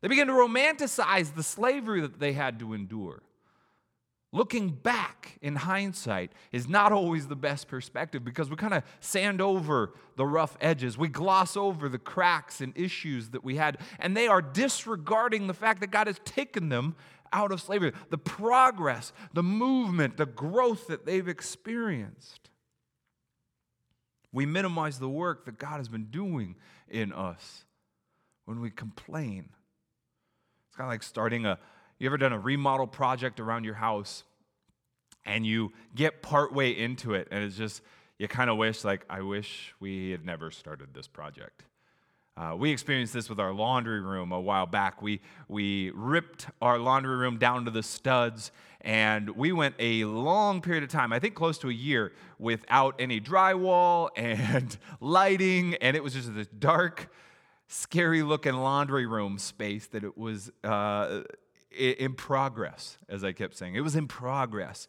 They 0.00 0.08
began 0.08 0.26
to 0.28 0.32
romanticize 0.32 1.34
the 1.34 1.42
slavery 1.42 2.00
that 2.00 2.18
they 2.18 2.32
had 2.32 2.58
to 2.60 2.72
endure. 2.72 3.22
Looking 4.34 4.70
back 4.70 5.36
in 5.42 5.56
hindsight 5.56 6.32
is 6.52 6.66
not 6.66 6.90
always 6.90 7.28
the 7.28 7.36
best 7.36 7.68
perspective 7.68 8.24
because 8.24 8.48
we 8.48 8.56
kind 8.56 8.72
of 8.72 8.82
sand 9.00 9.42
over 9.42 9.92
the 10.16 10.24
rough 10.24 10.56
edges. 10.58 10.96
We 10.96 11.08
gloss 11.08 11.54
over 11.54 11.86
the 11.90 11.98
cracks 11.98 12.62
and 12.62 12.72
issues 12.76 13.28
that 13.30 13.44
we 13.44 13.56
had, 13.56 13.76
and 13.98 14.16
they 14.16 14.28
are 14.28 14.40
disregarding 14.40 15.48
the 15.48 15.54
fact 15.54 15.80
that 15.80 15.90
God 15.90 16.06
has 16.06 16.18
taken 16.24 16.70
them 16.70 16.96
out 17.30 17.52
of 17.52 17.60
slavery, 17.60 17.92
the 18.08 18.18
progress, 18.18 19.12
the 19.34 19.42
movement, 19.42 20.16
the 20.16 20.26
growth 20.26 20.86
that 20.86 21.04
they've 21.04 21.28
experienced. 21.28 22.48
We 24.32 24.46
minimize 24.46 24.98
the 24.98 25.10
work 25.10 25.44
that 25.44 25.58
God 25.58 25.76
has 25.76 25.88
been 25.88 26.06
doing 26.06 26.56
in 26.88 27.12
us 27.12 27.66
when 28.46 28.60
we 28.60 28.70
complain. 28.70 29.50
It's 30.68 30.76
kind 30.76 30.86
of 30.86 30.90
like 30.90 31.02
starting 31.02 31.44
a, 31.44 31.58
you 32.02 32.08
ever 32.08 32.18
done 32.18 32.32
a 32.32 32.38
remodel 32.38 32.88
project 32.88 33.38
around 33.38 33.62
your 33.62 33.74
house 33.74 34.24
and 35.24 35.46
you 35.46 35.72
get 35.94 36.20
partway 36.20 36.72
into 36.72 37.14
it 37.14 37.28
and 37.30 37.44
it's 37.44 37.56
just, 37.56 37.80
you 38.18 38.26
kind 38.26 38.50
of 38.50 38.56
wish, 38.56 38.82
like, 38.82 39.04
I 39.08 39.20
wish 39.20 39.72
we 39.78 40.10
had 40.10 40.24
never 40.24 40.50
started 40.50 40.94
this 40.94 41.06
project. 41.06 41.62
Uh, 42.36 42.56
we 42.58 42.72
experienced 42.72 43.12
this 43.12 43.28
with 43.28 43.38
our 43.38 43.52
laundry 43.52 44.00
room 44.00 44.32
a 44.32 44.40
while 44.40 44.66
back. 44.66 45.00
We, 45.00 45.20
we 45.46 45.90
ripped 45.90 46.46
our 46.60 46.76
laundry 46.78 47.14
room 47.14 47.38
down 47.38 47.66
to 47.66 47.70
the 47.70 47.84
studs, 47.84 48.50
and 48.80 49.30
we 49.30 49.52
went 49.52 49.76
a 49.78 50.04
long 50.04 50.60
period 50.60 50.82
of 50.82 50.88
time, 50.88 51.12
I 51.12 51.20
think 51.20 51.36
close 51.36 51.58
to 51.58 51.68
a 51.68 51.72
year, 51.72 52.14
without 52.38 52.96
any 52.98 53.20
drywall 53.20 54.08
and 54.16 54.76
lighting, 55.00 55.76
and 55.76 55.96
it 55.96 56.02
was 56.02 56.14
just 56.14 56.34
this 56.34 56.48
dark, 56.48 57.12
scary 57.68 58.22
looking 58.22 58.54
laundry 58.54 59.06
room 59.06 59.38
space 59.38 59.86
that 59.88 60.02
it 60.02 60.18
was. 60.18 60.50
Uh, 60.64 61.22
in 61.74 62.14
progress, 62.14 62.98
as 63.08 63.24
I 63.24 63.32
kept 63.32 63.56
saying. 63.56 63.74
It 63.74 63.80
was 63.80 63.96
in 63.96 64.06
progress. 64.06 64.88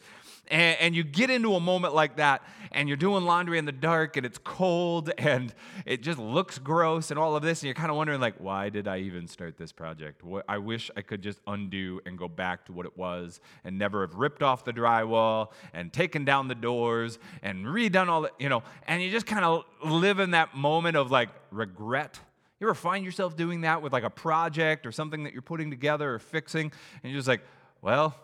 And, 0.50 0.78
and, 0.80 0.96
you 0.96 1.04
get 1.04 1.30
into 1.30 1.56
a 1.56 1.60
moment 1.62 1.96
like 1.96 2.18
that, 2.18 2.44
and 2.74 2.90
you're 2.90 2.98
doing 2.98 3.24
laundry 3.24 3.58
in 3.58 3.66
the 3.66 3.72
dark, 3.72 4.18
and 4.18 4.26
it's 4.26 4.38
cold, 4.38 5.10
and 5.18 5.54
it 5.86 6.02
just 6.02 6.20
looks 6.20 6.60
gross, 6.60 7.12
and 7.12 7.20
all 7.20 7.36
of 7.38 7.44
this, 7.44 7.62
and 7.62 7.68
you're 7.68 7.76
kind 7.76 7.90
of 7.90 7.96
wondering, 7.96 8.20
like, 8.20 8.36
why 8.40 8.68
did 8.68 8.88
I 8.88 9.00
even 9.00 9.28
start 9.28 9.58
this 9.58 9.72
project? 9.72 10.22
I 10.50 10.58
wish 10.58 10.92
I 10.98 11.02
could 11.02 11.22
just 11.22 11.40
undo 11.48 12.02
and 12.06 12.18
go 12.18 12.28
back 12.28 12.66
to 12.66 12.74
what 12.74 12.86
it 12.86 12.98
was, 12.98 13.40
and 13.64 13.80
never 13.80 14.02
have 14.02 14.16
ripped 14.16 14.44
off 14.44 14.66
the 14.66 14.74
drywall, 14.74 15.52
and 15.74 15.94
taken 15.94 16.26
down 16.26 16.50
the 16.50 16.56
doors, 16.56 17.20
and 17.42 17.66
redone 17.66 18.10
all 18.10 18.24
that, 18.24 18.34
you 18.38 18.50
know, 18.50 18.64
and 18.86 19.02
you 19.02 19.12
just 19.12 19.26
kind 19.26 19.46
of 19.46 19.64
live 19.86 20.20
in 20.20 20.32
that 20.32 20.56
moment 20.58 20.98
of 20.98 21.10
like 21.10 21.30
regret 21.52 22.20
you 22.64 22.70
ever 22.70 22.76
find 22.76 23.04
yourself 23.04 23.36
doing 23.36 23.62
that 23.62 23.82
with 23.82 23.92
like 23.92 24.06
a 24.06 24.10
project 24.10 24.86
or 24.86 24.92
something 24.94 25.26
that 25.26 25.34
you're 25.34 25.42
putting 25.42 25.70
together 25.70 26.14
or 26.14 26.20
fixing, 26.20 26.72
and 27.04 27.12
you're 27.12 27.20
just 27.20 27.28
like, 27.28 27.42
well, 27.82 28.16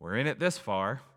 we're 0.00 0.16
in 0.16 0.26
it 0.26 0.38
this 0.38 0.58
far. 0.58 1.02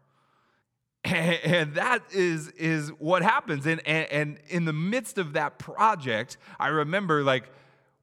And 1.06 1.76
that 1.76 2.04
is, 2.12 2.50
is 2.50 2.90
what 3.00 3.22
happens. 3.22 3.66
And, 3.66 3.82
and, 3.88 4.12
and 4.12 4.40
in 4.50 4.66
the 4.66 4.74
midst 4.74 5.18
of 5.18 5.32
that 5.34 5.58
project, 5.58 6.36
I 6.60 6.68
remember 6.68 7.24
like 7.24 7.46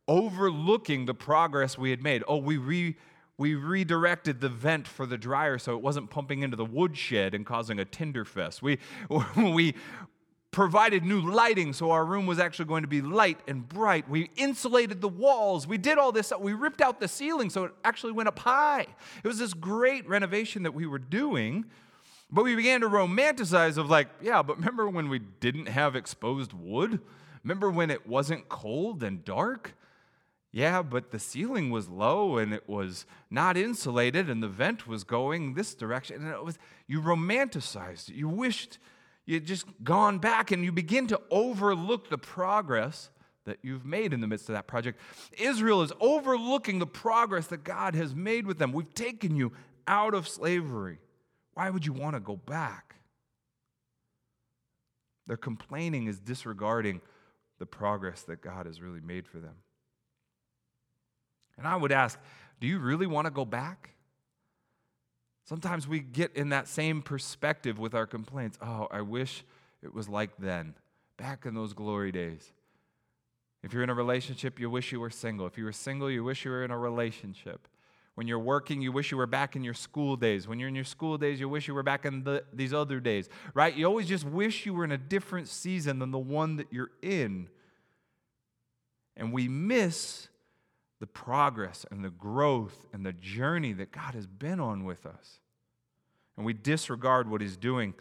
overlooking 0.08 1.04
the 1.04 1.12
progress 1.12 1.76
we 1.76 1.90
had 1.90 2.02
made. 2.02 2.24
Oh, 2.26 2.38
we 2.38 2.56
re, 2.56 2.96
we 3.36 3.54
redirected 3.54 4.40
the 4.40 4.48
vent 4.48 4.88
for 4.88 5.04
the 5.04 5.18
dryer 5.18 5.58
so 5.58 5.76
it 5.76 5.82
wasn't 5.82 6.08
pumping 6.08 6.42
into 6.42 6.56
the 6.56 6.64
woodshed 6.64 7.34
and 7.34 7.44
causing 7.44 7.78
a 7.78 7.84
tinder 7.84 8.24
fest. 8.24 8.62
We, 8.62 8.78
we 9.36 9.74
provided 10.56 11.04
new 11.04 11.20
lighting 11.20 11.74
so 11.74 11.90
our 11.90 12.02
room 12.02 12.24
was 12.24 12.38
actually 12.38 12.64
going 12.64 12.80
to 12.80 12.88
be 12.88 13.02
light 13.02 13.38
and 13.46 13.68
bright. 13.68 14.08
We 14.08 14.30
insulated 14.36 15.02
the 15.02 15.08
walls. 15.08 15.66
We 15.66 15.76
did 15.76 15.98
all 15.98 16.12
this. 16.12 16.32
We 16.40 16.54
ripped 16.54 16.80
out 16.80 16.98
the 16.98 17.08
ceiling 17.08 17.50
so 17.50 17.64
it 17.64 17.72
actually 17.84 18.12
went 18.12 18.28
up 18.30 18.38
high. 18.38 18.86
It 19.22 19.28
was 19.28 19.38
this 19.38 19.52
great 19.52 20.08
renovation 20.08 20.62
that 20.62 20.72
we 20.72 20.86
were 20.86 20.98
doing. 20.98 21.66
But 22.30 22.44
we 22.44 22.56
began 22.56 22.80
to 22.80 22.88
romanticize 22.88 23.76
of 23.76 23.90
like, 23.90 24.08
yeah, 24.22 24.40
but 24.42 24.56
remember 24.56 24.88
when 24.88 25.10
we 25.10 25.18
didn't 25.18 25.66
have 25.66 25.94
exposed 25.94 26.54
wood? 26.54 27.00
Remember 27.44 27.70
when 27.70 27.90
it 27.90 28.06
wasn't 28.06 28.48
cold 28.48 29.02
and 29.02 29.22
dark? 29.26 29.74
Yeah, 30.52 30.80
but 30.80 31.10
the 31.10 31.18
ceiling 31.18 31.68
was 31.68 31.90
low 31.90 32.38
and 32.38 32.54
it 32.54 32.66
was 32.66 33.04
not 33.28 33.58
insulated 33.58 34.30
and 34.30 34.42
the 34.42 34.48
vent 34.48 34.88
was 34.88 35.04
going 35.04 35.52
this 35.52 35.74
direction. 35.74 36.22
And 36.22 36.32
it 36.32 36.42
was 36.42 36.58
you 36.86 37.02
romanticized 37.02 38.08
it. 38.08 38.14
You 38.14 38.30
wished 38.30 38.78
you've 39.26 39.44
just 39.44 39.66
gone 39.82 40.18
back 40.18 40.50
and 40.50 40.64
you 40.64 40.72
begin 40.72 41.06
to 41.08 41.20
overlook 41.30 42.08
the 42.08 42.18
progress 42.18 43.10
that 43.44 43.58
you've 43.62 43.84
made 43.84 44.12
in 44.12 44.20
the 44.20 44.26
midst 44.26 44.48
of 44.48 44.54
that 44.54 44.66
project. 44.66 44.98
Israel 45.38 45.82
is 45.82 45.92
overlooking 46.00 46.78
the 46.78 46.86
progress 46.86 47.46
that 47.48 47.64
God 47.64 47.94
has 47.94 48.14
made 48.14 48.46
with 48.46 48.58
them. 48.58 48.72
We've 48.72 48.92
taken 48.94 49.36
you 49.36 49.52
out 49.86 50.14
of 50.14 50.26
slavery. 50.26 50.98
Why 51.54 51.70
would 51.70 51.86
you 51.86 51.92
want 51.92 52.14
to 52.14 52.20
go 52.20 52.36
back? 52.36 52.96
Their 55.26 55.36
complaining 55.36 56.06
is 56.06 56.18
disregarding 56.18 57.00
the 57.58 57.66
progress 57.66 58.22
that 58.22 58.42
God 58.42 58.66
has 58.66 58.80
really 58.80 59.00
made 59.00 59.26
for 59.26 59.38
them. 59.38 59.54
And 61.56 61.66
I 61.66 61.76
would 61.76 61.92
ask, 61.92 62.18
do 62.60 62.66
you 62.66 62.78
really 62.78 63.06
want 63.06 63.26
to 63.26 63.30
go 63.30 63.44
back? 63.44 63.95
Sometimes 65.46 65.86
we 65.86 66.00
get 66.00 66.34
in 66.34 66.48
that 66.48 66.66
same 66.66 67.00
perspective 67.02 67.78
with 67.78 67.94
our 67.94 68.04
complaints. 68.06 68.58
Oh, 68.60 68.88
I 68.90 69.00
wish 69.00 69.44
it 69.80 69.94
was 69.94 70.08
like 70.08 70.36
then, 70.38 70.74
back 71.16 71.46
in 71.46 71.54
those 71.54 71.72
glory 71.72 72.10
days. 72.10 72.52
If 73.62 73.72
you're 73.72 73.84
in 73.84 73.90
a 73.90 73.94
relationship, 73.94 74.58
you 74.58 74.68
wish 74.68 74.90
you 74.90 74.98
were 74.98 75.10
single. 75.10 75.46
If 75.46 75.56
you 75.56 75.64
were 75.64 75.72
single, 75.72 76.10
you 76.10 76.24
wish 76.24 76.44
you 76.44 76.50
were 76.50 76.64
in 76.64 76.72
a 76.72 76.78
relationship. 76.78 77.68
When 78.16 78.26
you're 78.26 78.40
working, 78.40 78.80
you 78.80 78.90
wish 78.90 79.12
you 79.12 79.18
were 79.18 79.26
back 79.26 79.54
in 79.54 79.62
your 79.62 79.74
school 79.74 80.16
days. 80.16 80.48
When 80.48 80.58
you're 80.58 80.68
in 80.68 80.74
your 80.74 80.84
school 80.84 81.16
days, 81.16 81.38
you 81.38 81.48
wish 81.48 81.68
you 81.68 81.74
were 81.74 81.82
back 81.84 82.04
in 82.04 82.24
the, 82.24 82.44
these 82.52 82.74
other 82.74 82.98
days, 82.98 83.28
right? 83.54 83.74
You 83.74 83.86
always 83.86 84.08
just 84.08 84.24
wish 84.24 84.66
you 84.66 84.74
were 84.74 84.84
in 84.84 84.92
a 84.92 84.98
different 84.98 85.46
season 85.46 86.00
than 86.00 86.10
the 86.10 86.18
one 86.18 86.56
that 86.56 86.72
you're 86.72 86.90
in. 87.02 87.48
And 89.16 89.32
we 89.32 89.46
miss 89.48 90.28
the 91.00 91.06
progress 91.06 91.84
and 91.90 92.04
the 92.04 92.10
growth 92.10 92.86
and 92.92 93.04
the 93.04 93.12
journey 93.12 93.72
that 93.74 93.92
God 93.92 94.14
has 94.14 94.26
been 94.26 94.60
on 94.60 94.84
with 94.84 95.04
us. 95.06 95.40
And 96.36 96.44
we 96.44 96.52
disregard 96.52 97.30
what 97.30 97.40
He's 97.40 97.56
doing. 97.56 97.94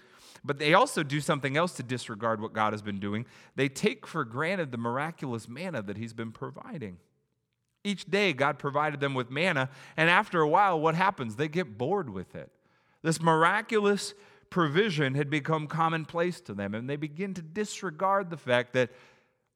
But 0.44 0.60
they 0.60 0.74
also 0.74 1.04
do 1.04 1.22
something 1.22 1.58
else 1.58 1.74
to 1.74 1.84
disregard 1.84 2.42
what 2.42 2.54
God 2.54 2.74
has 2.74 2.82
been 2.82 3.00
doing. 3.00 3.26
They 3.56 3.70
take 3.70 4.06
for 4.06 4.24
granted 4.24 4.72
the 4.72 4.78
miraculous 4.78 5.48
manna 5.50 5.82
that 5.82 5.98
He's 5.98 6.14
been 6.14 6.32
providing. 6.32 6.98
Each 7.84 8.06
day, 8.06 8.34
God 8.34 8.58
provided 8.58 9.00
them 9.00 9.14
with 9.14 9.30
manna, 9.30 9.70
and 9.96 10.10
after 10.10 10.42
a 10.42 10.48
while, 10.48 10.80
what 10.80 10.96
happens? 10.96 11.36
They 11.36 11.48
get 11.48 11.78
bored 11.78 12.10
with 12.10 12.36
it. 12.36 12.52
This 13.04 13.22
miraculous 13.22 14.16
provision 14.50 15.14
had 15.14 15.30
become 15.30 15.68
commonplace 15.68 16.42
to 16.42 16.56
them, 16.56 16.74
and 16.74 16.90
they 16.90 16.96
begin 16.96 17.36
to 17.36 17.44
disregard 17.44 18.32
the 18.32 18.38
fact 18.38 18.74
that 18.74 18.90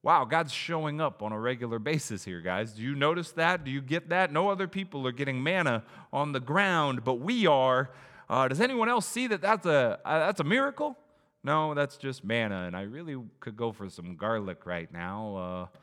Wow, 0.02 0.24
God's 0.24 0.52
showing 0.52 1.00
up 1.00 1.22
on 1.22 1.32
a 1.32 1.38
regular 1.38 1.78
basis 1.78 2.24
here, 2.24 2.40
guys. 2.40 2.72
Do 2.72 2.82
you 2.82 2.94
notice 2.94 3.32
that? 3.32 3.64
Do 3.64 3.70
you 3.70 3.82
get 3.82 4.08
that? 4.08 4.32
No 4.32 4.48
other 4.48 4.66
people 4.66 5.06
are 5.06 5.12
getting 5.12 5.42
manna 5.42 5.84
on 6.10 6.32
the 6.32 6.40
ground, 6.40 7.04
but 7.04 7.14
we 7.14 7.46
are. 7.46 7.90
Uh, 8.28 8.48
does 8.48 8.62
anyone 8.62 8.88
else 8.88 9.06
see 9.06 9.26
that 9.26 9.42
that's 9.42 9.66
a, 9.66 9.98
uh, 10.04 10.18
that's 10.20 10.40
a 10.40 10.44
miracle? 10.44 10.96
No, 11.44 11.74
that's 11.74 11.98
just 11.98 12.24
manna, 12.24 12.64
and 12.66 12.74
I 12.74 12.82
really 12.82 13.16
could 13.40 13.56
go 13.56 13.72
for 13.72 13.90
some 13.90 14.16
garlic 14.16 14.64
right 14.64 14.90
now. 14.90 15.36
Uh, 15.36 15.78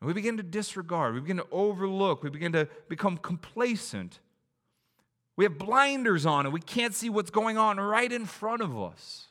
we 0.00 0.12
begin 0.12 0.36
to 0.36 0.44
disregard, 0.44 1.14
we 1.14 1.20
begin 1.20 1.38
to 1.38 1.46
overlook, 1.50 2.22
we 2.22 2.30
begin 2.30 2.52
to 2.52 2.68
become 2.88 3.16
complacent. 3.16 4.20
We 5.36 5.44
have 5.44 5.58
blinders 5.58 6.26
on 6.26 6.46
and 6.46 6.52
we 6.52 6.60
can't 6.60 6.94
see 6.94 7.10
what's 7.10 7.30
going 7.30 7.58
on 7.58 7.78
right 7.78 8.10
in 8.10 8.26
front 8.26 8.60
of 8.60 8.76
us. 8.80 9.26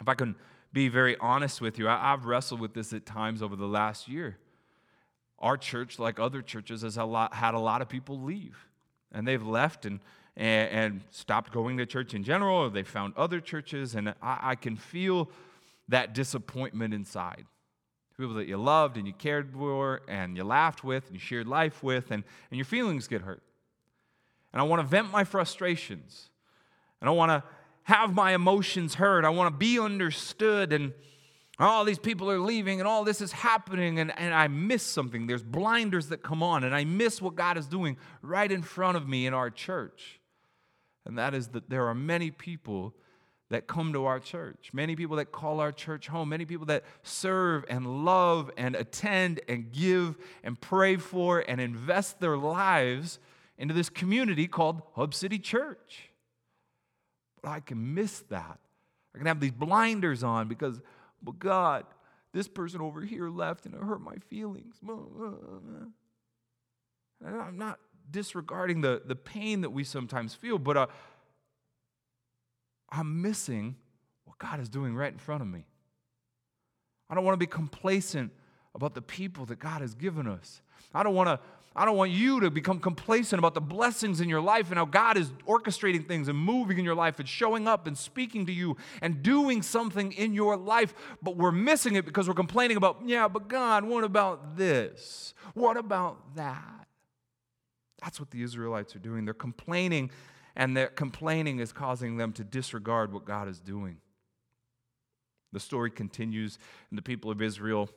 If 0.00 0.08
I 0.08 0.14
can 0.14 0.36
be 0.72 0.88
very 0.88 1.16
honest 1.18 1.60
with 1.60 1.78
you, 1.78 1.88
I, 1.88 1.96
have 1.96 2.24
wrestled 2.24 2.60
with 2.60 2.74
this 2.74 2.92
at 2.92 3.06
times 3.06 3.42
over 3.42 3.56
the 3.56 3.66
last 3.66 4.08
year. 4.08 4.38
Our 5.38 5.56
church, 5.56 5.98
like 5.98 6.18
other 6.18 6.42
churches, 6.42 6.82
has 6.82 6.96
a 6.96 7.04
lot, 7.04 7.34
had 7.34 7.54
a 7.54 7.58
lot 7.58 7.80
of 7.80 7.88
people 7.88 8.20
leave. 8.20 8.66
And 9.12 9.26
they've 9.26 9.44
left 9.44 9.86
and, 9.86 10.00
and, 10.36 10.70
and 10.70 11.00
stopped 11.10 11.52
going 11.52 11.78
to 11.78 11.86
church 11.86 12.12
in 12.12 12.22
general, 12.22 12.56
or 12.56 12.70
they 12.70 12.82
found 12.82 13.14
other 13.16 13.40
churches. 13.40 13.94
And 13.94 14.10
I, 14.20 14.38
I 14.42 14.54
can 14.56 14.76
feel 14.76 15.30
that 15.88 16.12
disappointment 16.12 16.92
inside. 16.92 17.46
People 18.18 18.34
that 18.34 18.48
you 18.48 18.56
loved 18.56 18.96
and 18.96 19.06
you 19.06 19.12
cared 19.12 19.52
for 19.52 20.02
and 20.08 20.36
you 20.36 20.42
laughed 20.42 20.82
with 20.82 21.06
and 21.06 21.14
you 21.14 21.20
shared 21.20 21.46
life 21.46 21.82
with, 21.82 22.10
and, 22.10 22.24
and 22.50 22.58
your 22.58 22.64
feelings 22.64 23.06
get 23.06 23.22
hurt. 23.22 23.42
And 24.52 24.60
I 24.60 24.64
want 24.64 24.80
to 24.82 24.86
vent 24.86 25.10
my 25.12 25.24
frustrations. 25.24 26.30
And 27.00 27.08
I 27.08 27.12
want 27.12 27.30
to 27.30 27.44
have 27.88 28.14
my 28.14 28.34
emotions 28.34 28.94
heard. 28.94 29.24
I 29.24 29.30
want 29.30 29.50
to 29.52 29.58
be 29.58 29.78
understood. 29.78 30.74
And 30.74 30.92
all 31.58 31.86
these 31.86 31.98
people 31.98 32.30
are 32.30 32.38
leaving 32.38 32.80
and 32.80 32.86
all 32.86 33.02
this 33.02 33.22
is 33.22 33.32
happening. 33.32 33.98
And, 33.98 34.12
and 34.18 34.34
I 34.34 34.46
miss 34.46 34.82
something. 34.82 35.26
There's 35.26 35.42
blinders 35.42 36.08
that 36.08 36.22
come 36.22 36.42
on. 36.42 36.64
And 36.64 36.74
I 36.74 36.84
miss 36.84 37.22
what 37.22 37.34
God 37.34 37.56
is 37.56 37.66
doing 37.66 37.96
right 38.20 38.52
in 38.52 38.60
front 38.60 38.98
of 38.98 39.08
me 39.08 39.26
in 39.26 39.32
our 39.32 39.48
church. 39.48 40.20
And 41.06 41.16
that 41.16 41.32
is 41.32 41.48
that 41.48 41.70
there 41.70 41.86
are 41.86 41.94
many 41.94 42.30
people 42.30 42.94
that 43.48 43.66
come 43.66 43.94
to 43.94 44.04
our 44.04 44.20
church, 44.20 44.68
many 44.74 44.94
people 44.94 45.16
that 45.16 45.32
call 45.32 45.58
our 45.58 45.72
church 45.72 46.08
home, 46.08 46.28
many 46.28 46.44
people 46.44 46.66
that 46.66 46.84
serve 47.02 47.64
and 47.70 48.04
love 48.04 48.50
and 48.58 48.76
attend 48.76 49.40
and 49.48 49.72
give 49.72 50.18
and 50.44 50.60
pray 50.60 50.98
for 50.98 51.42
and 51.48 51.58
invest 51.58 52.20
their 52.20 52.36
lives 52.36 53.18
into 53.56 53.72
this 53.72 53.88
community 53.88 54.46
called 54.46 54.82
Hub 54.94 55.14
City 55.14 55.38
Church. 55.38 56.07
I 57.48 57.60
can 57.60 57.94
miss 57.94 58.20
that. 58.30 58.58
I 59.14 59.18
can 59.18 59.26
have 59.26 59.40
these 59.40 59.52
blinders 59.52 60.22
on 60.22 60.48
because, 60.48 60.80
but 61.22 61.38
God, 61.38 61.84
this 62.32 62.48
person 62.48 62.80
over 62.80 63.00
here 63.00 63.28
left 63.28 63.66
and 63.66 63.74
it 63.74 63.80
hurt 63.80 64.00
my 64.00 64.16
feelings. 64.28 64.76
And 64.82 65.92
I'm 67.24 67.58
not 67.58 67.78
disregarding 68.10 68.80
the, 68.80 69.02
the 69.04 69.16
pain 69.16 69.62
that 69.62 69.70
we 69.70 69.84
sometimes 69.84 70.34
feel, 70.34 70.58
but 70.58 70.76
uh, 70.76 70.86
I'm 72.90 73.22
missing 73.22 73.76
what 74.24 74.38
God 74.38 74.60
is 74.60 74.68
doing 74.68 74.94
right 74.94 75.12
in 75.12 75.18
front 75.18 75.42
of 75.42 75.48
me. 75.48 75.64
I 77.10 77.14
don't 77.14 77.24
want 77.24 77.34
to 77.34 77.38
be 77.38 77.46
complacent 77.46 78.32
about 78.74 78.94
the 78.94 79.02
people 79.02 79.46
that 79.46 79.58
God 79.58 79.80
has 79.80 79.94
given 79.94 80.26
us. 80.26 80.62
I 80.94 81.02
don't 81.02 81.14
want 81.14 81.28
to 81.28 81.40
I 81.76 81.84
don't 81.84 81.96
want 81.96 82.10
you 82.10 82.40
to 82.40 82.50
become 82.50 82.80
complacent 82.80 83.38
about 83.38 83.54
the 83.54 83.60
blessings 83.60 84.20
in 84.20 84.28
your 84.28 84.40
life 84.40 84.70
and 84.70 84.78
how 84.78 84.84
God 84.84 85.16
is 85.16 85.30
orchestrating 85.46 86.08
things 86.08 86.26
and 86.26 86.36
moving 86.36 86.78
in 86.78 86.84
your 86.84 86.94
life 86.94 87.20
and 87.20 87.28
showing 87.28 87.68
up 87.68 87.86
and 87.86 87.96
speaking 87.96 88.46
to 88.46 88.52
you 88.52 88.76
and 89.00 89.22
doing 89.22 89.62
something 89.62 90.12
in 90.12 90.34
your 90.34 90.56
life, 90.56 90.94
but 91.22 91.36
we're 91.36 91.52
missing 91.52 91.94
it 91.94 92.04
because 92.04 92.26
we're 92.26 92.34
complaining 92.34 92.76
about, 92.76 93.02
yeah, 93.06 93.28
but 93.28 93.48
God, 93.48 93.84
what 93.84 94.02
about 94.02 94.56
this? 94.56 95.34
What 95.54 95.76
about 95.76 96.34
that? 96.34 96.88
That's 98.02 98.18
what 98.18 98.30
the 98.30 98.42
Israelites 98.42 98.96
are 98.96 99.00
doing. 99.00 99.24
They're 99.24 99.34
complaining, 99.34 100.10
and 100.56 100.76
their 100.76 100.88
complaining 100.88 101.58
is 101.58 101.72
causing 101.72 102.16
them 102.16 102.32
to 102.34 102.44
disregard 102.44 103.12
what 103.12 103.24
God 103.24 103.48
is 103.48 103.60
doing. 103.60 103.98
The 105.52 105.60
story 105.60 105.90
continues, 105.90 106.58
and 106.90 106.98
the 106.98 107.02
people 107.02 107.30
of 107.30 107.40
Israel 107.40 107.88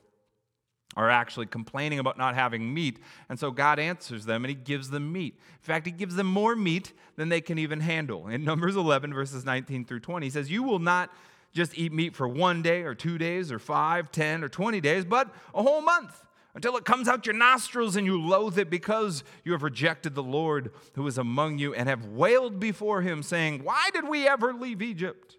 are 0.96 1.10
actually 1.10 1.46
complaining 1.46 1.98
about 1.98 2.18
not 2.18 2.34
having 2.34 2.72
meat. 2.72 2.98
And 3.28 3.38
so 3.38 3.50
God 3.50 3.78
answers 3.78 4.24
them 4.24 4.44
and 4.44 4.50
he 4.50 4.54
gives 4.54 4.90
them 4.90 5.12
meat. 5.12 5.34
In 5.36 5.64
fact, 5.64 5.86
he 5.86 5.92
gives 5.92 6.16
them 6.16 6.26
more 6.26 6.54
meat 6.54 6.92
than 7.16 7.28
they 7.28 7.40
can 7.40 7.58
even 7.58 7.80
handle. 7.80 8.28
In 8.28 8.44
Numbers 8.44 8.76
11, 8.76 9.14
verses 9.14 9.44
19 9.44 9.84
through 9.84 10.00
20, 10.00 10.26
he 10.26 10.30
says, 10.30 10.50
You 10.50 10.62
will 10.62 10.78
not 10.78 11.10
just 11.52 11.76
eat 11.76 11.92
meat 11.92 12.14
for 12.14 12.26
one 12.26 12.62
day 12.62 12.82
or 12.82 12.94
two 12.94 13.18
days 13.18 13.52
or 13.52 13.58
five, 13.58 14.10
ten, 14.10 14.42
or 14.42 14.48
20 14.48 14.80
days, 14.80 15.04
but 15.04 15.28
a 15.54 15.62
whole 15.62 15.82
month 15.82 16.22
until 16.54 16.76
it 16.76 16.84
comes 16.84 17.08
out 17.08 17.26
your 17.26 17.34
nostrils 17.34 17.96
and 17.96 18.06
you 18.06 18.20
loathe 18.20 18.58
it 18.58 18.68
because 18.68 19.24
you 19.44 19.52
have 19.52 19.62
rejected 19.62 20.14
the 20.14 20.22
Lord 20.22 20.70
who 20.94 21.06
is 21.06 21.16
among 21.16 21.58
you 21.58 21.74
and 21.74 21.88
have 21.88 22.06
wailed 22.06 22.60
before 22.60 23.02
him, 23.02 23.22
saying, 23.22 23.64
Why 23.64 23.90
did 23.92 24.06
we 24.06 24.28
ever 24.28 24.52
leave 24.52 24.82
Egypt? 24.82 25.36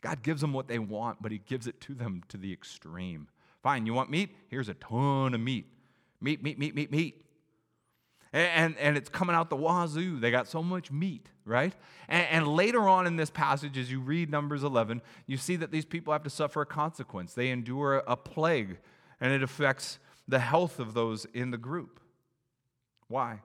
God 0.00 0.22
gives 0.22 0.40
them 0.40 0.52
what 0.52 0.68
they 0.68 0.78
want, 0.78 1.20
but 1.20 1.32
he 1.32 1.38
gives 1.38 1.66
it 1.66 1.80
to 1.82 1.94
them 1.94 2.22
to 2.28 2.36
the 2.36 2.52
extreme. 2.52 3.28
Fine, 3.62 3.86
you 3.86 3.94
want 3.94 4.10
meat? 4.10 4.30
Here's 4.48 4.68
a 4.68 4.74
ton 4.74 5.34
of 5.34 5.40
meat. 5.40 5.66
Meat, 6.20 6.42
meat, 6.42 6.58
meat, 6.58 6.74
meat, 6.74 6.90
meat. 6.90 7.24
And, 8.32 8.76
and, 8.76 8.96
it's 8.98 9.08
coming 9.08 9.34
out 9.34 9.48
the 9.48 9.56
wazoo. 9.56 10.20
They 10.20 10.30
got 10.30 10.48
so 10.48 10.62
much 10.62 10.92
meat, 10.92 11.30
right? 11.46 11.72
And, 12.08 12.26
and 12.30 12.48
later 12.48 12.86
on 12.86 13.06
in 13.06 13.16
this 13.16 13.30
passage, 13.30 13.78
as 13.78 13.90
you 13.90 14.00
read 14.00 14.30
Numbers 14.30 14.62
11, 14.62 15.00
you 15.26 15.38
see 15.38 15.56
that 15.56 15.70
these 15.70 15.86
people 15.86 16.12
have 16.12 16.24
to 16.24 16.30
suffer 16.30 16.60
a 16.60 16.66
consequence. 16.66 17.32
They 17.32 17.48
endure 17.48 18.02
a 18.06 18.16
plague, 18.16 18.78
and 19.18 19.32
it 19.32 19.42
affects 19.42 19.98
the 20.28 20.40
health 20.40 20.78
of 20.78 20.92
those 20.92 21.24
in 21.32 21.52
the 21.52 21.56
group. 21.56 22.00
Why? 23.08 23.40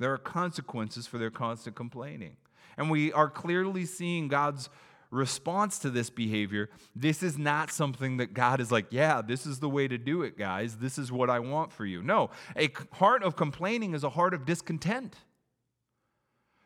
There 0.00 0.12
are 0.12 0.18
consequences 0.18 1.06
for 1.06 1.18
their 1.18 1.30
constant 1.30 1.76
complaining. 1.76 2.36
And 2.76 2.90
we 2.90 3.12
are 3.12 3.30
clearly 3.30 3.86
seeing 3.86 4.26
God's 4.26 4.68
response 5.16 5.78
to 5.80 5.90
this 5.90 6.10
behavior, 6.10 6.68
this 6.94 7.22
is 7.22 7.36
not 7.38 7.70
something 7.70 8.18
that 8.18 8.34
God 8.34 8.60
is 8.60 8.70
like, 8.70 8.86
yeah, 8.90 9.22
this 9.22 9.46
is 9.46 9.58
the 9.58 9.68
way 9.68 9.88
to 9.88 9.98
do 9.98 10.22
it, 10.22 10.38
guys. 10.38 10.76
This 10.76 10.98
is 10.98 11.10
what 11.10 11.30
I 11.30 11.40
want 11.40 11.72
for 11.72 11.84
you. 11.84 12.02
No, 12.02 12.30
a 12.56 12.70
heart 12.92 13.22
of 13.22 13.34
complaining 13.34 13.94
is 13.94 14.04
a 14.04 14.10
heart 14.10 14.34
of 14.34 14.44
discontent. 14.44 15.16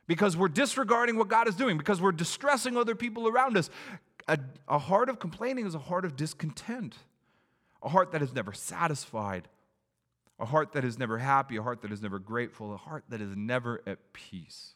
Because 0.06 0.36
we're 0.36 0.48
disregarding 0.48 1.16
what 1.16 1.28
God 1.28 1.46
is 1.46 1.54
doing, 1.54 1.78
because 1.78 2.00
we're 2.00 2.10
distressing 2.10 2.76
other 2.76 2.96
people 2.96 3.28
around 3.28 3.56
us. 3.56 3.70
A, 4.26 4.38
a 4.66 4.78
heart 4.78 5.08
of 5.08 5.20
complaining 5.20 5.66
is 5.66 5.74
a 5.76 5.78
heart 5.78 6.04
of 6.04 6.16
discontent, 6.16 6.96
a 7.80 7.88
heart 7.88 8.10
that 8.10 8.20
is 8.20 8.34
never 8.34 8.52
satisfied, 8.52 9.46
a 10.40 10.46
heart 10.46 10.72
that 10.72 10.84
is 10.84 10.98
never 10.98 11.18
happy, 11.18 11.56
a 11.56 11.62
heart 11.62 11.82
that 11.82 11.92
is 11.92 12.02
never 12.02 12.18
grateful, 12.18 12.74
a 12.74 12.76
heart 12.76 13.04
that 13.08 13.20
is 13.20 13.36
never 13.36 13.82
at 13.86 14.12
peace. 14.12 14.74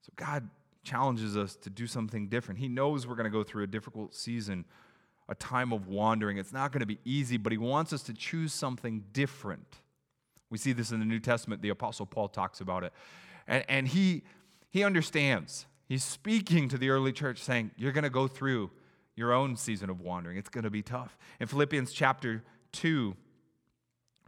So 0.00 0.12
God 0.16 0.48
challenges 0.84 1.36
us 1.36 1.56
to 1.56 1.70
do 1.70 1.86
something 1.86 2.28
different. 2.28 2.60
He 2.60 2.68
knows 2.68 3.06
we're 3.06 3.14
going 3.14 3.24
to 3.24 3.30
go 3.30 3.42
through 3.42 3.64
a 3.64 3.68
difficult 3.68 4.14
season, 4.14 4.64
a 5.28 5.34
time 5.34 5.72
of 5.72 5.88
wandering. 5.88 6.38
It's 6.38 6.52
not 6.52 6.70
going 6.72 6.80
to 6.80 6.86
be 6.86 6.98
easy, 7.04 7.36
but 7.36 7.52
He 7.52 7.58
wants 7.58 7.92
us 7.92 8.02
to 8.04 8.14
choose 8.14 8.52
something 8.52 9.04
different. 9.12 9.80
We 10.50 10.58
see 10.58 10.72
this 10.72 10.92
in 10.92 11.00
the 11.00 11.06
New 11.06 11.20
Testament. 11.20 11.62
The 11.62 11.70
Apostle 11.70 12.06
Paul 12.06 12.28
talks 12.28 12.60
about 12.60 12.84
it. 12.84 12.92
And, 13.46 13.64
and 13.68 13.88
he, 13.88 14.22
he 14.70 14.84
understands. 14.84 15.66
He's 15.88 16.04
speaking 16.04 16.68
to 16.68 16.78
the 16.78 16.90
early 16.90 17.12
church, 17.12 17.38
saying, 17.38 17.72
You're 17.76 17.92
going 17.92 18.04
to 18.04 18.10
go 18.10 18.28
through 18.28 18.70
your 19.16 19.32
own 19.32 19.56
season 19.56 19.90
of 19.90 20.00
wandering. 20.00 20.36
It's 20.36 20.48
going 20.48 20.64
to 20.64 20.70
be 20.70 20.82
tough. 20.82 21.16
In 21.40 21.46
Philippians 21.46 21.92
chapter 21.92 22.42
2, 22.72 23.14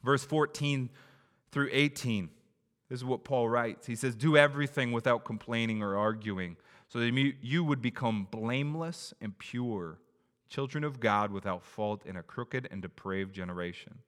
verse 0.04 0.24
14 0.24 0.90
through 1.50 1.68
18, 1.72 2.30
this 2.88 3.00
is 3.00 3.04
what 3.04 3.24
Paul 3.24 3.48
writes. 3.48 3.86
He 3.86 3.96
says, 3.96 4.14
Do 4.14 4.36
everything 4.36 4.92
without 4.92 5.24
complaining 5.24 5.82
or 5.82 5.96
arguing, 5.96 6.56
so 6.88 7.00
that 7.00 7.34
you 7.42 7.64
would 7.64 7.82
become 7.82 8.28
blameless 8.30 9.12
and 9.20 9.36
pure, 9.38 9.98
children 10.48 10.84
of 10.84 11.00
God 11.00 11.32
without 11.32 11.64
fault 11.64 12.06
in 12.06 12.16
a 12.16 12.22
crooked 12.22 12.68
and 12.70 12.80
depraved 12.80 13.34
generation, 13.34 13.98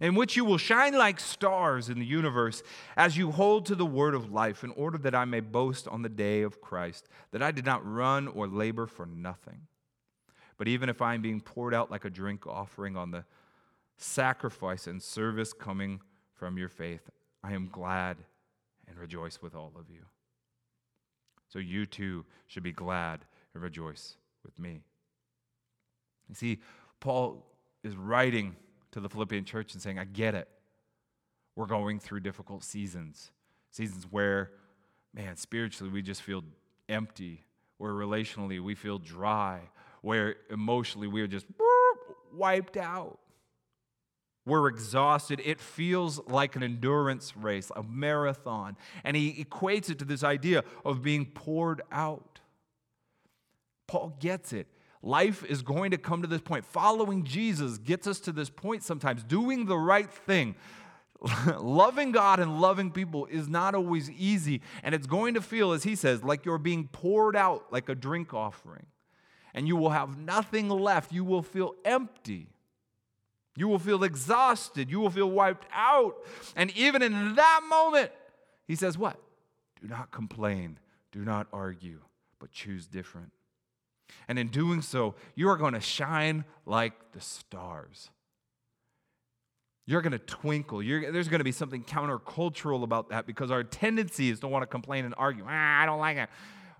in 0.00 0.14
which 0.14 0.36
you 0.36 0.44
will 0.44 0.56
shine 0.56 0.96
like 0.96 1.18
stars 1.18 1.88
in 1.88 1.98
the 1.98 2.06
universe 2.06 2.62
as 2.96 3.16
you 3.16 3.32
hold 3.32 3.66
to 3.66 3.74
the 3.74 3.84
word 3.84 4.14
of 4.14 4.30
life, 4.30 4.62
in 4.62 4.70
order 4.70 4.98
that 4.98 5.14
I 5.14 5.24
may 5.24 5.40
boast 5.40 5.88
on 5.88 6.02
the 6.02 6.08
day 6.08 6.42
of 6.42 6.60
Christ, 6.60 7.08
that 7.32 7.42
I 7.42 7.50
did 7.50 7.66
not 7.66 7.84
run 7.84 8.28
or 8.28 8.46
labor 8.46 8.86
for 8.86 9.04
nothing. 9.04 9.66
But 10.56 10.68
even 10.68 10.88
if 10.88 11.02
I 11.02 11.14
am 11.14 11.22
being 11.22 11.40
poured 11.40 11.74
out 11.74 11.90
like 11.90 12.04
a 12.04 12.10
drink 12.10 12.46
offering 12.46 12.96
on 12.96 13.10
the 13.10 13.24
sacrifice 13.96 14.86
and 14.86 15.02
service 15.02 15.52
coming 15.52 16.00
from 16.34 16.56
your 16.56 16.68
faith, 16.68 17.10
I 17.44 17.52
am 17.52 17.68
glad 17.70 18.16
and 18.88 18.98
rejoice 18.98 19.40
with 19.42 19.54
all 19.54 19.72
of 19.78 19.90
you. 19.90 20.00
So 21.48 21.58
you 21.58 21.84
too 21.84 22.24
should 22.46 22.62
be 22.62 22.72
glad 22.72 23.20
and 23.52 23.62
rejoice 23.62 24.16
with 24.44 24.58
me. 24.58 24.80
You 26.28 26.34
see, 26.34 26.60
Paul 27.00 27.44
is 27.82 27.96
writing 27.96 28.56
to 28.92 29.00
the 29.00 29.10
Philippian 29.10 29.44
church 29.44 29.74
and 29.74 29.82
saying, 29.82 29.98
I 29.98 30.04
get 30.04 30.34
it. 30.34 30.48
We're 31.54 31.66
going 31.66 32.00
through 32.00 32.20
difficult 32.20 32.64
seasons, 32.64 33.30
seasons 33.70 34.06
where, 34.10 34.52
man, 35.12 35.36
spiritually 35.36 35.92
we 35.92 36.00
just 36.00 36.22
feel 36.22 36.42
empty, 36.88 37.44
where 37.76 37.92
relationally 37.92 38.60
we 38.60 38.74
feel 38.74 38.98
dry, 38.98 39.60
where 40.00 40.36
emotionally 40.50 41.08
we 41.08 41.20
are 41.20 41.26
just 41.26 41.46
wiped 42.32 42.78
out. 42.78 43.18
We're 44.46 44.68
exhausted. 44.68 45.40
It 45.44 45.60
feels 45.60 46.20
like 46.26 46.54
an 46.54 46.62
endurance 46.62 47.34
race, 47.36 47.70
a 47.74 47.82
marathon. 47.82 48.76
And 49.02 49.16
he 49.16 49.44
equates 49.44 49.88
it 49.88 49.98
to 50.00 50.04
this 50.04 50.22
idea 50.22 50.64
of 50.84 51.02
being 51.02 51.24
poured 51.24 51.80
out. 51.90 52.40
Paul 53.86 54.16
gets 54.20 54.52
it. 54.52 54.66
Life 55.02 55.44
is 55.44 55.62
going 55.62 55.90
to 55.92 55.98
come 55.98 56.22
to 56.22 56.28
this 56.28 56.40
point. 56.40 56.64
Following 56.64 57.24
Jesus 57.24 57.78
gets 57.78 58.06
us 58.06 58.20
to 58.20 58.32
this 58.32 58.50
point 58.50 58.82
sometimes. 58.82 59.22
Doing 59.22 59.66
the 59.66 59.76
right 59.76 60.10
thing, 60.10 60.56
loving 61.58 62.12
God 62.12 62.38
and 62.40 62.60
loving 62.60 62.90
people 62.90 63.26
is 63.26 63.48
not 63.48 63.74
always 63.74 64.10
easy. 64.10 64.60
And 64.82 64.94
it's 64.94 65.06
going 65.06 65.34
to 65.34 65.40
feel, 65.40 65.72
as 65.72 65.84
he 65.84 65.96
says, 65.96 66.22
like 66.22 66.44
you're 66.44 66.58
being 66.58 66.88
poured 66.88 67.36
out 67.36 67.66
like 67.70 67.88
a 67.88 67.94
drink 67.94 68.34
offering. 68.34 68.86
And 69.54 69.68
you 69.68 69.76
will 69.76 69.90
have 69.90 70.18
nothing 70.18 70.68
left. 70.68 71.12
You 71.12 71.24
will 71.24 71.42
feel 71.42 71.74
empty. 71.84 72.48
You 73.56 73.68
will 73.68 73.78
feel 73.78 74.02
exhausted. 74.02 74.90
You 74.90 75.00
will 75.00 75.10
feel 75.10 75.30
wiped 75.30 75.66
out. 75.72 76.16
And 76.56 76.70
even 76.76 77.02
in 77.02 77.34
that 77.36 77.60
moment, 77.68 78.10
he 78.66 78.74
says, 78.74 78.98
What? 78.98 79.18
Do 79.80 79.88
not 79.88 80.10
complain. 80.10 80.78
Do 81.12 81.24
not 81.24 81.46
argue, 81.52 82.00
but 82.40 82.50
choose 82.50 82.86
different. 82.86 83.30
And 84.28 84.38
in 84.38 84.48
doing 84.48 84.82
so, 84.82 85.14
you 85.34 85.48
are 85.48 85.56
going 85.56 85.74
to 85.74 85.80
shine 85.80 86.44
like 86.66 86.92
the 87.12 87.20
stars. 87.20 88.10
You're 89.86 90.00
going 90.00 90.12
to 90.12 90.18
twinkle. 90.18 90.82
You're, 90.82 91.12
there's 91.12 91.28
going 91.28 91.40
to 91.40 91.44
be 91.44 91.52
something 91.52 91.84
countercultural 91.84 92.82
about 92.82 93.10
that 93.10 93.26
because 93.26 93.50
our 93.50 93.62
tendency 93.62 94.30
is 94.30 94.40
to 94.40 94.48
want 94.48 94.62
to 94.62 94.66
complain 94.66 95.04
and 95.04 95.14
argue. 95.18 95.44
Ah, 95.46 95.82
I 95.82 95.86
don't 95.86 96.00
like 96.00 96.16
it. 96.16 96.30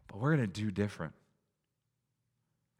But 0.09 0.19
we're 0.19 0.35
going 0.35 0.49
to 0.49 0.61
do 0.61 0.71
different. 0.71 1.13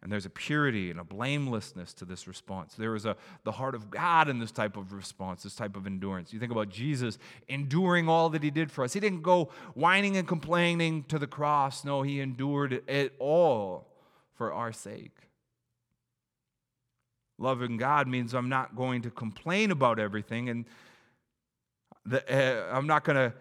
And 0.05 0.13
there's 0.13 0.27
a 0.27 0.31
purity 0.31 0.91
and 0.91 1.01
a 1.01 1.05
blamelessness 1.05 1.95
to 1.95 2.05
this 2.05 2.29
response. 2.29 2.75
There 2.75 2.95
is 2.95 3.07
a, 3.07 3.17
the 3.45 3.53
heart 3.53 3.75
of 3.75 3.91
God 3.91 4.29
in 4.29 4.39
this 4.39 4.53
type 4.53 4.77
of 4.77 4.93
response, 4.93 5.43
this 5.43 5.57
type 5.57 5.77
of 5.77 5.87
endurance. 5.87 6.31
You 6.31 6.39
think 6.39 6.53
about 6.53 6.69
Jesus 6.69 7.17
enduring 7.49 8.07
all 8.07 8.29
that 8.29 8.43
he 8.43 8.51
did 8.51 8.71
for 8.71 8.85
us. 8.85 8.93
He 8.93 9.01
didn't 9.01 9.23
go 9.23 9.49
whining 9.73 10.19
and 10.19 10.29
complaining 10.29 11.05
to 11.05 11.19
the 11.19 11.27
cross. 11.27 11.87
No, 11.87 12.03
he 12.03 12.21
endured 12.21 12.83
it 12.87 13.15
all 13.19 13.89
for 14.35 14.53
our 14.53 14.75
sake. 14.75 15.17
Loving 17.39 17.79
God 17.79 18.07
means 18.07 18.35
I'm 18.35 18.51
not 18.51 18.77
going 18.77 19.01
to 19.03 19.11
complain 19.11 19.71
about 19.71 19.99
everything 19.99 20.51
and 20.51 20.67
the, 22.05 22.23
uh, 22.31 22.77
I'm 22.77 22.87
not 22.87 23.05
going 23.05 23.17
to 23.17 23.33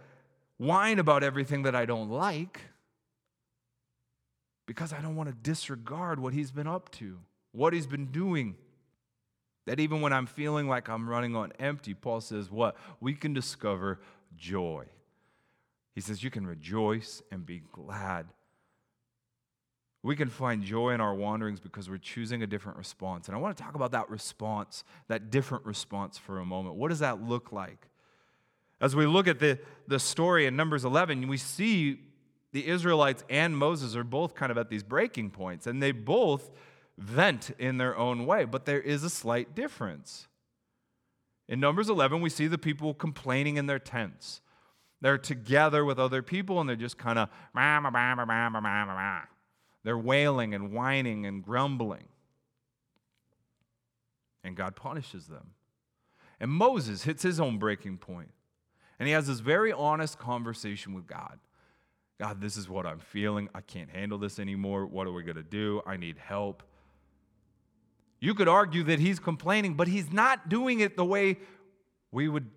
whine 0.58 1.00
about 1.00 1.24
everything 1.24 1.64
that 1.64 1.76
I 1.76 1.86
don't 1.86 2.10
like 2.10 2.62
because 4.66 4.94
I 4.94 5.02
don't 5.02 5.16
want 5.16 5.30
to 5.30 5.36
disregard 5.36 6.20
what 6.20 6.34
he's 6.34 6.52
been 6.52 6.68
up 6.68 6.92
to, 6.94 7.20
what 7.52 7.74
he's 7.74 7.88
been 7.88 8.08
doing. 8.08 8.56
That 9.66 9.80
even 9.80 10.02
when 10.02 10.12
I'm 10.12 10.26
feeling 10.26 10.68
like 10.68 10.90
I'm 10.90 11.10
running 11.10 11.36
on 11.36 11.54
empty, 11.58 11.94
Paul 11.94 12.22
says, 12.22 12.52
What? 12.52 12.76
We 13.00 13.14
can 13.14 13.34
discover 13.34 14.00
joy. 14.36 14.86
He 15.96 16.02
says, 16.02 16.24
You 16.24 16.30
can 16.30 16.46
rejoice 16.46 17.22
and 17.32 17.46
be 17.46 17.62
glad. 17.72 18.28
We 20.02 20.18
can 20.18 20.28
find 20.28 20.64
joy 20.64 20.92
in 20.92 21.00
our 21.00 21.16
wanderings 21.16 21.62
because 21.62 21.90
we're 21.90 21.98
choosing 21.98 22.44
a 22.44 22.48
different 22.48 22.78
response. 22.78 23.30
And 23.30 23.38
I 23.38 23.40
want 23.40 23.56
to 23.56 23.64
talk 23.64 23.76
about 23.76 23.94
that 23.94 24.10
response, 24.10 24.84
that 25.08 25.32
different 25.32 25.66
response 25.66 26.18
for 26.18 26.40
a 26.40 26.46
moment. 26.46 26.76
What 26.76 26.90
does 26.90 27.00
that 27.00 27.24
look 27.24 27.54
like? 27.54 27.88
As 28.82 28.98
we 28.98 29.06
look 29.06 29.30
at 29.30 29.40
the, 29.40 29.60
the 29.88 30.00
story 30.00 30.46
in 30.46 30.58
Numbers 30.58 30.84
11, 30.84 31.30
we 31.30 31.38
see 31.38 32.00
the 32.54 32.68
Israelites 32.68 33.24
and 33.30 33.58
Moses 33.58 33.96
are 33.96 34.04
both 34.04 34.36
kind 34.36 34.52
of 34.52 34.58
at 34.58 34.70
these 34.70 34.84
breaking 34.84 35.32
points, 35.32 35.68
and 35.68 35.84
they 35.84 35.92
both 35.92 36.52
vent 36.98 37.52
in 37.60 37.78
their 37.78 37.98
own 37.98 38.26
way, 38.26 38.46
but 38.46 38.66
there 38.66 38.80
is 38.80 39.04
a 39.04 39.10
slight 39.10 39.56
difference. 39.56 40.28
In 41.50 41.60
Numbers 41.60 41.90
11, 41.90 42.22
we 42.22 42.30
see 42.30 42.48
the 42.48 42.58
people 42.58 42.94
complaining 42.94 43.58
in 43.58 43.66
their 43.66 43.80
tents. 43.80 44.42
They're 45.02 45.18
together 45.18 45.84
with 45.84 46.00
other 46.00 46.22
people 46.22 46.62
and 46.62 46.70
they're 46.70 46.78
just 46.78 46.98
kind 46.98 47.20
of, 47.20 47.30
they're 49.84 49.98
wailing 49.98 50.54
and 50.54 50.72
whining 50.72 51.26
and 51.26 51.44
grumbling. 51.44 52.08
and 54.44 54.56
God 54.56 54.76
punishes 54.76 55.28
them. 55.28 55.52
And 56.40 56.52
Moses 56.52 57.04
hits 57.04 57.24
his 57.24 57.40
own 57.40 57.58
breaking 57.58 57.98
point, 57.98 58.32
and 59.00 59.08
he 59.08 59.14
has 59.14 59.28
this 59.28 59.40
very 59.40 59.72
honest 59.72 60.20
conversation 60.20 60.94
with 60.94 61.08
God. 61.08 61.40
God, 62.20 62.42
this 62.42 62.58
is 62.58 62.70
what 62.70 62.86
I'm 62.86 63.00
feeling. 63.00 63.50
I 63.54 63.62
can't 63.62 63.90
handle 63.90 64.18
this 64.18 64.40
anymore. 64.40 64.86
What 64.86 65.08
are 65.08 65.12
we 65.12 65.24
going 65.24 65.36
to 65.36 65.44
do? 65.44 65.82
I 65.86 65.98
need 65.98 66.18
help. 66.18 66.64
You 68.20 68.34
could 68.34 68.48
argue 68.48 68.84
that 68.84 69.00
he's 69.00 69.20
complaining, 69.20 69.74
but 69.74 69.88
he's 69.88 70.12
not 70.12 70.48
doing 70.48 70.80
it 70.80 70.96
the 70.96 71.04
way 71.04 71.38
we 72.12 72.30
would 72.30 72.50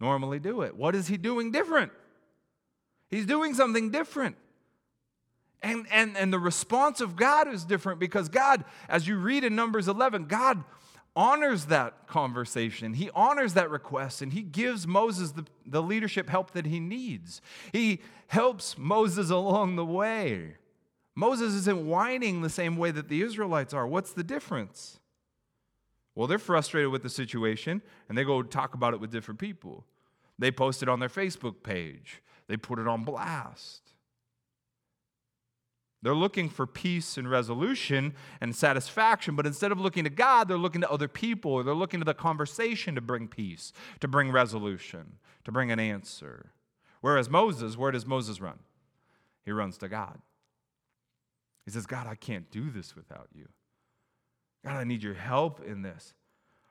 normally 0.00 0.38
do 0.38 0.62
it. 0.62 0.76
What 0.76 0.94
is 0.94 1.08
he 1.08 1.16
doing 1.16 1.50
different? 1.50 1.90
He's 3.08 3.26
doing 3.26 3.54
something 3.54 3.90
different. 3.90 4.36
And, 5.60 5.86
and, 5.90 6.16
and 6.16 6.32
the 6.32 6.38
response 6.38 7.00
of 7.00 7.16
God 7.16 7.52
is 7.52 7.64
different 7.64 7.98
because 7.98 8.28
God, 8.28 8.64
as 8.88 9.08
you 9.08 9.16
read 9.16 9.42
in 9.42 9.56
Numbers 9.56 9.88
11, 9.88 10.26
God 10.26 10.62
honors 11.18 11.64
that 11.64 12.06
conversation. 12.06 12.94
He 12.94 13.10
honors 13.12 13.54
that 13.54 13.70
request 13.70 14.22
and 14.22 14.32
he 14.32 14.42
gives 14.42 14.86
Moses 14.86 15.32
the, 15.32 15.44
the 15.66 15.82
leadership 15.82 16.30
help 16.30 16.52
that 16.52 16.64
he 16.64 16.78
needs. 16.78 17.42
He 17.72 18.00
helps 18.28 18.78
Moses 18.78 19.28
along 19.28 19.74
the 19.74 19.84
way. 19.84 20.54
Moses 21.16 21.54
isn't 21.54 21.88
whining 21.88 22.40
the 22.40 22.48
same 22.48 22.76
way 22.76 22.92
that 22.92 23.08
the 23.08 23.22
Israelites 23.22 23.74
are. 23.74 23.84
What's 23.84 24.12
the 24.12 24.22
difference? 24.22 25.00
Well, 26.14 26.28
they're 26.28 26.38
frustrated 26.38 26.92
with 26.92 27.02
the 27.02 27.10
situation 27.10 27.82
and 28.08 28.16
they 28.16 28.22
go 28.22 28.40
talk 28.44 28.74
about 28.74 28.94
it 28.94 29.00
with 29.00 29.10
different 29.10 29.40
people. 29.40 29.84
They 30.38 30.52
post 30.52 30.84
it 30.84 30.88
on 30.88 31.00
their 31.00 31.08
Facebook 31.08 31.64
page, 31.64 32.22
they 32.46 32.56
put 32.56 32.78
it 32.78 32.86
on 32.86 33.02
blast. 33.02 33.82
They're 36.02 36.14
looking 36.14 36.48
for 36.48 36.66
peace 36.66 37.16
and 37.16 37.28
resolution 37.28 38.14
and 38.40 38.54
satisfaction, 38.54 39.34
but 39.34 39.46
instead 39.46 39.72
of 39.72 39.80
looking 39.80 40.04
to 40.04 40.10
God, 40.10 40.46
they're 40.46 40.56
looking 40.56 40.80
to 40.82 40.90
other 40.90 41.08
people, 41.08 41.52
or 41.52 41.62
they're 41.64 41.74
looking 41.74 42.00
to 42.00 42.04
the 42.04 42.14
conversation 42.14 42.94
to 42.94 43.00
bring 43.00 43.26
peace, 43.26 43.72
to 44.00 44.06
bring 44.06 44.30
resolution, 44.30 45.18
to 45.44 45.50
bring 45.50 45.72
an 45.72 45.80
answer. 45.80 46.52
Whereas 47.00 47.28
Moses, 47.28 47.76
where 47.76 47.90
does 47.90 48.06
Moses 48.06 48.40
run? 48.40 48.60
He 49.44 49.50
runs 49.50 49.76
to 49.78 49.88
God. 49.88 50.20
He 51.64 51.72
says, 51.72 51.86
God, 51.86 52.06
I 52.06 52.14
can't 52.14 52.50
do 52.50 52.70
this 52.70 52.94
without 52.94 53.28
you. 53.34 53.48
God, 54.64 54.76
I 54.76 54.84
need 54.84 55.02
your 55.02 55.14
help 55.14 55.64
in 55.64 55.82
this. 55.82 56.14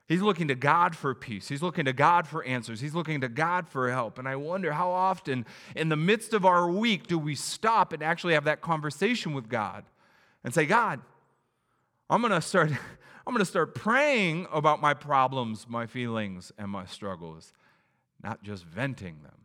He's 0.07 0.21
looking 0.21 0.47
to 0.47 0.55
God 0.55 0.95
for 0.95 1.13
peace. 1.13 1.49
He's 1.49 1.61
looking 1.61 1.85
to 1.85 1.93
God 1.93 2.27
for 2.27 2.43
answers. 2.45 2.79
He's 2.79 2.95
looking 2.95 3.21
to 3.21 3.27
God 3.27 3.67
for 3.67 3.91
help. 3.91 4.17
And 4.17 4.27
I 4.27 4.37
wonder 4.37 4.71
how 4.71 4.89
often, 4.89 5.45
in 5.75 5.89
the 5.89 5.97
midst 5.97 6.33
of 6.33 6.45
our 6.45 6.69
week, 6.69 7.07
do 7.07 7.19
we 7.19 7.35
stop 7.35 7.91
and 7.91 8.01
actually 8.01 8.33
have 8.33 8.45
that 8.45 8.61
conversation 8.61 9.33
with 9.33 9.49
God 9.49 9.83
and 10.45 10.53
say, 10.53 10.65
God, 10.65 11.01
I'm 12.09 12.21
going 12.21 12.31
to 12.31 12.41
start. 12.41 12.71
I'm 13.27 13.33
going 13.33 13.43
to 13.43 13.45
start 13.45 13.75
praying 13.75 14.47
about 14.53 14.81
my 14.81 14.93
problems, 14.93 15.65
my 15.67 15.85
feelings, 15.85 16.53
and 16.57 16.71
my 16.71 16.85
struggles, 16.85 17.51
not 18.23 18.41
just 18.41 18.63
venting 18.63 19.21
them. 19.21 19.41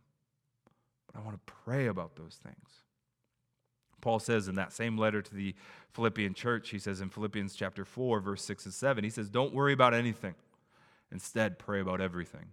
But 1.08 1.18
I 1.18 1.24
want 1.24 1.44
to 1.44 1.52
pray 1.52 1.88
about 1.88 2.14
those 2.14 2.38
things. 2.40 2.68
Paul 4.00 4.20
says 4.20 4.46
in 4.46 4.54
that 4.54 4.72
same 4.72 4.96
letter 4.96 5.20
to 5.20 5.34
the 5.34 5.56
Philippian 5.90 6.32
church, 6.32 6.70
he 6.70 6.78
says 6.78 7.00
in 7.00 7.08
Philippians 7.08 7.56
chapter 7.56 7.84
4, 7.84 8.20
verse 8.20 8.44
6 8.44 8.66
and 8.66 8.74
7, 8.74 9.02
he 9.02 9.10
says, 9.10 9.28
Don't 9.28 9.52
worry 9.52 9.72
about 9.72 9.94
anything. 9.94 10.36
Instead, 11.12 11.58
pray 11.58 11.80
about 11.80 12.00
everything. 12.00 12.46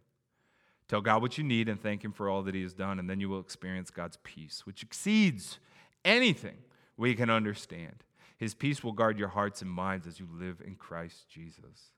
Tell 0.88 1.02
God 1.02 1.22
what 1.22 1.38
you 1.38 1.44
need 1.44 1.70
and 1.70 1.82
thank 1.82 2.04
Him 2.04 2.12
for 2.12 2.30
all 2.30 2.44
that 2.44 2.56
He 2.56 2.62
has 2.64 2.74
done, 2.74 3.00
and 3.00 3.10
then 3.10 3.20
you 3.20 3.30
will 3.30 3.40
experience 3.40 3.90
God's 3.90 4.18
peace, 4.24 4.66
which 4.66 4.84
exceeds 4.84 5.60
anything 6.04 6.58
we 6.98 7.16
can 7.16 7.30
understand. 7.30 8.04
His 8.38 8.54
peace 8.54 8.84
will 8.84 8.92
guard 8.92 9.18
your 9.20 9.28
hearts 9.30 9.62
and 9.62 9.70
minds 9.72 10.08
as 10.08 10.20
you 10.20 10.28
live 10.32 10.62
in 10.66 10.76
Christ 10.76 11.30
Jesus. 11.30 11.94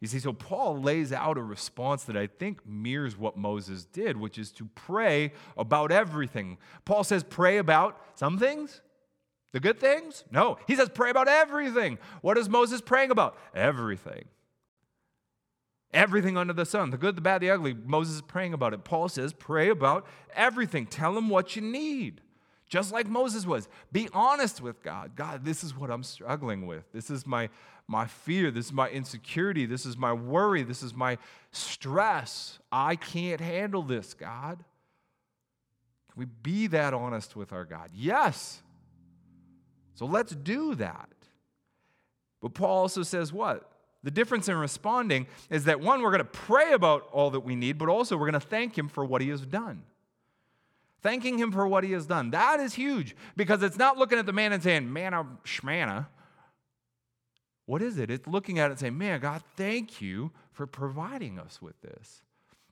You 0.00 0.08
see, 0.08 0.18
so 0.18 0.32
Paul 0.32 0.80
lays 0.80 1.12
out 1.12 1.38
a 1.38 1.42
response 1.42 2.04
that 2.04 2.16
I 2.16 2.26
think 2.26 2.66
mirrors 2.66 3.16
what 3.16 3.38
Moses 3.38 3.86
did, 3.86 4.18
which 4.18 4.36
is 4.36 4.50
to 4.52 4.68
pray 4.74 5.32
about 5.56 5.90
everything. 5.90 6.58
Paul 6.84 7.04
says, 7.04 7.22
pray 7.22 7.56
about 7.56 7.98
some 8.14 8.38
things, 8.38 8.82
the 9.54 9.60
good 9.60 9.78
things? 9.78 10.24
No. 10.32 10.58
He 10.66 10.74
says, 10.74 10.88
pray 10.88 11.10
about 11.10 11.28
everything. 11.28 11.98
What 12.22 12.36
is 12.36 12.48
Moses 12.48 12.80
praying 12.80 13.12
about? 13.12 13.38
Everything. 13.54 14.24
Everything 15.92 16.36
under 16.36 16.52
the 16.52 16.66
sun, 16.66 16.90
the 16.90 16.98
good, 16.98 17.14
the 17.14 17.20
bad, 17.20 17.40
the 17.40 17.50
ugly. 17.50 17.72
Moses 17.72 18.16
is 18.16 18.22
praying 18.22 18.52
about 18.52 18.74
it. 18.74 18.82
Paul 18.82 19.08
says, 19.08 19.32
pray 19.32 19.68
about 19.68 20.08
everything. 20.34 20.86
Tell 20.86 21.16
him 21.16 21.28
what 21.28 21.54
you 21.54 21.62
need. 21.62 22.20
Just 22.68 22.92
like 22.92 23.06
Moses 23.06 23.46
was. 23.46 23.68
Be 23.92 24.08
honest 24.12 24.60
with 24.60 24.82
God. 24.82 25.12
God, 25.14 25.44
this 25.44 25.62
is 25.62 25.76
what 25.76 25.88
I'm 25.88 26.02
struggling 26.02 26.66
with. 26.66 26.90
This 26.92 27.08
is 27.08 27.24
my, 27.24 27.48
my 27.86 28.06
fear. 28.06 28.50
This 28.50 28.66
is 28.66 28.72
my 28.72 28.88
insecurity. 28.88 29.66
This 29.66 29.86
is 29.86 29.96
my 29.96 30.12
worry. 30.12 30.64
This 30.64 30.82
is 30.82 30.94
my 30.94 31.16
stress. 31.52 32.58
I 32.72 32.96
can't 32.96 33.40
handle 33.40 33.82
this, 33.82 34.14
God. 34.14 34.64
Can 36.10 36.18
we 36.18 36.24
be 36.24 36.66
that 36.66 36.92
honest 36.92 37.36
with 37.36 37.52
our 37.52 37.64
God? 37.64 37.90
Yes. 37.94 38.63
So 39.94 40.06
let's 40.06 40.34
do 40.34 40.74
that. 40.76 41.08
But 42.40 42.54
Paul 42.54 42.78
also 42.82 43.02
says 43.02 43.32
what? 43.32 43.70
The 44.02 44.10
difference 44.10 44.48
in 44.48 44.56
responding 44.56 45.26
is 45.48 45.64
that 45.64 45.80
one, 45.80 46.02
we're 46.02 46.10
going 46.10 46.18
to 46.18 46.24
pray 46.24 46.72
about 46.72 47.08
all 47.10 47.30
that 47.30 47.40
we 47.40 47.56
need, 47.56 47.78
but 47.78 47.88
also 47.88 48.16
we're 48.16 48.30
going 48.30 48.40
to 48.40 48.46
thank 48.46 48.76
Him 48.76 48.88
for 48.88 49.04
what 49.04 49.22
He 49.22 49.30
has 49.30 49.40
done. 49.40 49.82
Thanking 51.00 51.38
Him 51.38 51.52
for 51.52 51.66
what 51.66 51.84
He 51.84 51.92
has 51.92 52.06
done. 52.06 52.30
That 52.30 52.60
is 52.60 52.74
huge 52.74 53.16
because 53.34 53.62
it's 53.62 53.78
not 53.78 53.96
looking 53.96 54.18
at 54.18 54.26
the 54.26 54.32
man 54.32 54.52
and 54.52 54.62
saying, 54.62 54.92
man, 54.92 55.14
I'm 55.14 55.38
shmana. 55.44 56.06
What 57.66 57.80
is 57.80 57.98
it? 57.98 58.10
It's 58.10 58.26
looking 58.26 58.58
at 58.58 58.66
it 58.66 58.70
and 58.72 58.80
saying, 58.80 58.98
man, 58.98 59.20
God, 59.20 59.42
thank 59.56 60.02
you 60.02 60.32
for 60.52 60.66
providing 60.66 61.38
us 61.38 61.62
with 61.62 61.80
this. 61.80 62.20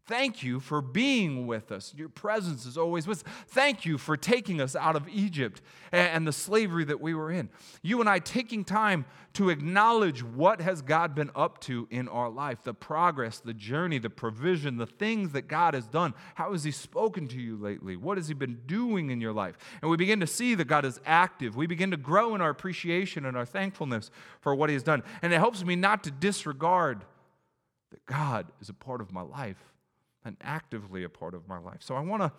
Thank 0.06 0.42
you 0.42 0.58
for 0.58 0.82
being 0.82 1.46
with 1.46 1.70
us. 1.70 1.94
Your 1.96 2.08
presence 2.08 2.66
is 2.66 2.76
always 2.76 3.06
with 3.06 3.18
us. 3.18 3.32
Thank 3.46 3.86
you 3.86 3.98
for 3.98 4.16
taking 4.16 4.60
us 4.60 4.74
out 4.74 4.96
of 4.96 5.08
Egypt 5.08 5.62
and 5.92 6.26
the 6.26 6.32
slavery 6.32 6.84
that 6.84 7.00
we 7.00 7.14
were 7.14 7.30
in. 7.30 7.48
You 7.82 8.00
and 8.00 8.10
I 8.10 8.18
taking 8.18 8.64
time 8.64 9.04
to 9.34 9.48
acknowledge 9.48 10.24
what 10.24 10.60
has 10.60 10.82
God 10.82 11.14
been 11.14 11.30
up 11.36 11.60
to 11.62 11.86
in 11.88 12.08
our 12.08 12.28
life, 12.28 12.64
the 12.64 12.74
progress, 12.74 13.38
the 13.38 13.54
journey, 13.54 14.00
the 14.00 14.10
provision, 14.10 14.76
the 14.76 14.86
things 14.86 15.30
that 15.32 15.42
God 15.42 15.74
has 15.74 15.86
done. 15.86 16.14
How 16.34 16.50
has 16.50 16.64
he 16.64 16.72
spoken 16.72 17.28
to 17.28 17.40
you 17.40 17.56
lately? 17.56 17.96
What 17.96 18.18
has 18.18 18.26
he 18.26 18.34
been 18.34 18.60
doing 18.66 19.10
in 19.10 19.20
your 19.20 19.32
life? 19.32 19.56
And 19.82 19.90
we 19.90 19.96
begin 19.96 20.18
to 20.18 20.26
see 20.26 20.56
that 20.56 20.66
God 20.66 20.84
is 20.84 21.00
active. 21.06 21.54
We 21.54 21.68
begin 21.68 21.92
to 21.92 21.96
grow 21.96 22.34
in 22.34 22.40
our 22.40 22.50
appreciation 22.50 23.24
and 23.24 23.36
our 23.36 23.46
thankfulness 23.46 24.10
for 24.40 24.52
what 24.52 24.68
he 24.68 24.74
has 24.74 24.82
done. 24.82 25.04
And 25.22 25.32
it 25.32 25.38
helps 25.38 25.64
me 25.64 25.76
not 25.76 26.02
to 26.04 26.10
disregard 26.10 27.04
that 27.92 28.04
God 28.06 28.48
is 28.60 28.68
a 28.68 28.74
part 28.74 29.00
of 29.00 29.12
my 29.12 29.22
life 29.22 29.71
and 30.24 30.37
actively 30.42 31.04
a 31.04 31.08
part 31.08 31.35
of 31.35 31.48
my 31.48 31.58
life. 31.58 31.78
So 31.80 31.94
I 31.94 32.00
want 32.00 32.22
to 32.22 32.32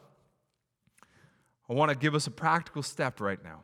I 1.70 1.74
want 1.74 1.90
to 1.90 1.98
give 1.98 2.14
us 2.14 2.28
a 2.28 2.32
practical 2.32 2.84
step 2.84 3.22
right 3.22 3.42
now. 3.42 3.62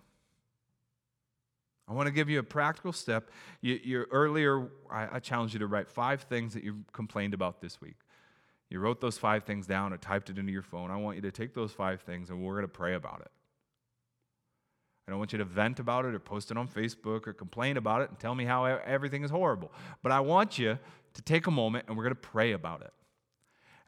I 1.88 1.94
want 1.94 2.06
to 2.08 2.14
give 2.14 2.30
you 2.30 2.40
a 2.40 2.44
practical 2.44 2.94
step. 2.94 3.30
You, 3.62 3.80
you 3.84 4.06
earlier, 4.12 4.70
I, 4.90 5.16
I 5.16 5.20
challenged 5.20 5.54
you 5.54 5.60
to 5.60 5.68
write 5.68 5.90
five 5.90 6.22
things 6.22 6.54
that 6.54 6.64
you 6.64 6.86
complained 6.94 7.34
about 7.34 7.62
this 7.62 7.82
week. 7.82 7.96
You 8.70 8.80
wrote 8.80 9.02
those 9.02 9.18
five 9.18 9.44
things 9.44 9.66
down 9.66 9.92
or 9.92 9.98
typed 9.98 10.30
it 10.30 10.38
into 10.38 10.52
your 10.52 10.62
phone. 10.62 10.92
I 10.92 10.98
want 10.98 11.16
you 11.16 11.24
to 11.24 11.32
take 11.32 11.56
those 11.56 11.72
five 11.72 12.02
things 12.02 12.30
and 12.30 12.42
we're 12.42 12.54
going 12.54 12.64
to 12.66 12.68
pray 12.68 12.94
about 12.94 13.22
it. 13.22 13.32
I 15.08 15.12
don't 15.12 15.18
want 15.18 15.32
you 15.32 15.40
to 15.40 15.46
vent 15.46 15.80
about 15.80 16.06
it 16.06 16.14
or 16.14 16.20
post 16.20 16.52
it 16.52 16.58
on 16.58 16.68
Facebook 16.68 17.26
or 17.26 17.34
complain 17.34 17.78
about 17.78 18.02
it 18.02 18.10
and 18.10 18.20
tell 18.20 18.36
me 18.36 18.46
how 18.46 18.66
everything 18.66 19.24
is 19.24 19.32
horrible. 19.32 19.72
But 20.04 20.12
I 20.12 20.20
want 20.20 20.60
you 20.60 20.78
to 21.16 21.22
take 21.24 21.48
a 21.48 21.52
moment 21.52 21.86
and 21.88 21.98
we're 21.98 22.04
going 22.04 22.16
to 22.16 22.22
pray 22.22 22.52
about 22.52 22.82
it. 22.82 22.94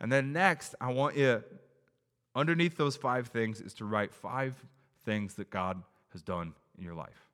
And 0.01 0.11
then 0.11 0.33
next, 0.33 0.73
I 0.81 0.91
want 0.91 1.15
you, 1.15 1.43
underneath 2.35 2.75
those 2.75 2.97
five 2.97 3.27
things, 3.27 3.61
is 3.61 3.75
to 3.75 3.85
write 3.85 4.13
five 4.13 4.55
things 5.05 5.35
that 5.35 5.51
God 5.51 5.81
has 6.11 6.23
done 6.23 6.53
in 6.77 6.83
your 6.83 6.95
life. 6.95 7.27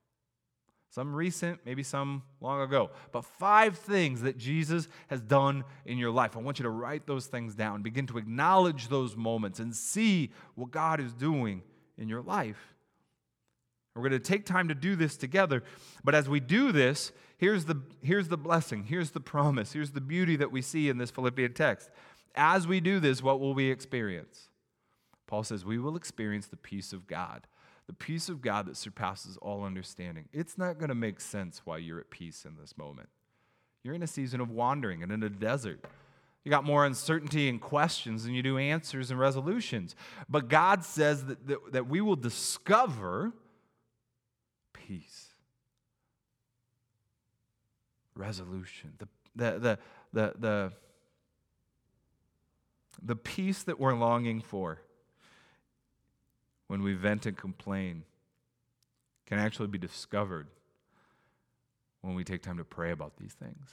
Some 0.89 1.15
recent, 1.15 1.61
maybe 1.65 1.81
some 1.81 2.23
long 2.41 2.61
ago, 2.61 2.91
but 3.11 3.23
five 3.23 3.77
things 3.77 4.21
that 4.21 4.37
Jesus 4.37 4.87
has 5.07 5.21
done 5.21 5.63
in 5.85 5.97
your 5.97 6.11
life. 6.11 6.35
I 6.35 6.39
want 6.39 6.59
you 6.59 6.63
to 6.63 6.69
write 6.69 7.07
those 7.07 7.27
things 7.27 7.55
down, 7.55 7.83
begin 7.83 8.07
to 8.07 8.17
acknowledge 8.17 8.89
those 8.89 9.15
moments, 9.15 9.59
and 9.59 9.73
see 9.73 10.31
what 10.55 10.71
God 10.71 10.99
is 10.99 11.13
doing 11.13 11.63
in 11.97 12.09
your 12.09 12.21
life. 12.21 12.75
We're 13.95 14.09
going 14.09 14.11
to 14.11 14.19
take 14.19 14.45
time 14.45 14.67
to 14.67 14.75
do 14.75 14.95
this 14.95 15.17
together, 15.17 15.63
but 16.03 16.15
as 16.15 16.27
we 16.27 16.39
do 16.39 16.71
this, 16.71 17.11
here's 17.37 17.65
the, 17.65 17.81
here's 18.01 18.27
the 18.27 18.37
blessing, 18.37 18.83
here's 18.83 19.11
the 19.11 19.19
promise, 19.19 19.71
here's 19.73 19.91
the 19.91 20.01
beauty 20.01 20.35
that 20.35 20.51
we 20.51 20.61
see 20.61 20.89
in 20.89 20.97
this 20.97 21.11
Philippian 21.11 21.53
text 21.53 21.89
as 22.37 22.67
we 22.67 22.79
do 22.79 22.99
this, 22.99 23.21
what 23.21 23.39
will 23.39 23.53
we 23.53 23.69
experience? 23.71 24.49
Paul 25.25 25.43
says, 25.43 25.65
We 25.65 25.77
will 25.77 25.95
experience 25.95 26.47
the 26.47 26.57
peace 26.57 26.93
of 26.93 27.07
God, 27.07 27.47
the 27.87 27.93
peace 27.93 28.29
of 28.29 28.41
God 28.41 28.67
that 28.67 28.77
surpasses 28.77 29.37
all 29.41 29.63
understanding. 29.63 30.25
It's 30.31 30.57
not 30.57 30.77
going 30.77 30.89
to 30.89 30.95
make 30.95 31.19
sense 31.19 31.61
why 31.65 31.79
you're 31.79 31.99
at 31.99 32.09
peace 32.09 32.45
in 32.45 32.55
this 32.59 32.77
moment. 32.77 33.09
You're 33.83 33.95
in 33.95 34.03
a 34.03 34.07
season 34.07 34.41
of 34.41 34.49
wandering 34.49 35.03
and 35.03 35.11
in 35.11 35.23
a 35.23 35.29
desert. 35.29 35.83
You 36.43 36.49
got 36.49 36.63
more 36.63 36.85
uncertainty 36.85 37.49
and 37.49 37.59
questions 37.59 38.23
than 38.23 38.33
you 38.33 38.41
do 38.41 38.57
answers 38.57 39.11
and 39.11 39.19
resolutions. 39.19 39.95
But 40.29 40.47
God 40.47 40.85
says 40.85 41.25
that, 41.25 41.45
that, 41.47 41.57
that 41.73 41.87
we 41.87 41.99
will 41.99 42.15
discover 42.15 43.33
peace. 44.73 45.27
resolution, 48.17 48.93
the, 48.97 49.07
the, 49.35 49.59
the, 49.59 49.79
the, 50.13 50.33
the, 50.39 50.73
the 53.01 53.15
peace 53.15 53.63
that 53.63 53.79
we're 53.79 53.93
longing 53.93 54.41
for 54.41 54.81
when 56.67 56.83
we 56.83 56.93
vent 56.93 57.25
and 57.25 57.37
complain 57.37 58.03
can 59.25 59.39
actually 59.39 59.67
be 59.67 59.77
discovered 59.77 60.47
when 62.01 62.15
we 62.15 62.23
take 62.23 62.41
time 62.41 62.57
to 62.57 62.63
pray 62.63 62.91
about 62.91 63.17
these 63.17 63.33
things 63.33 63.69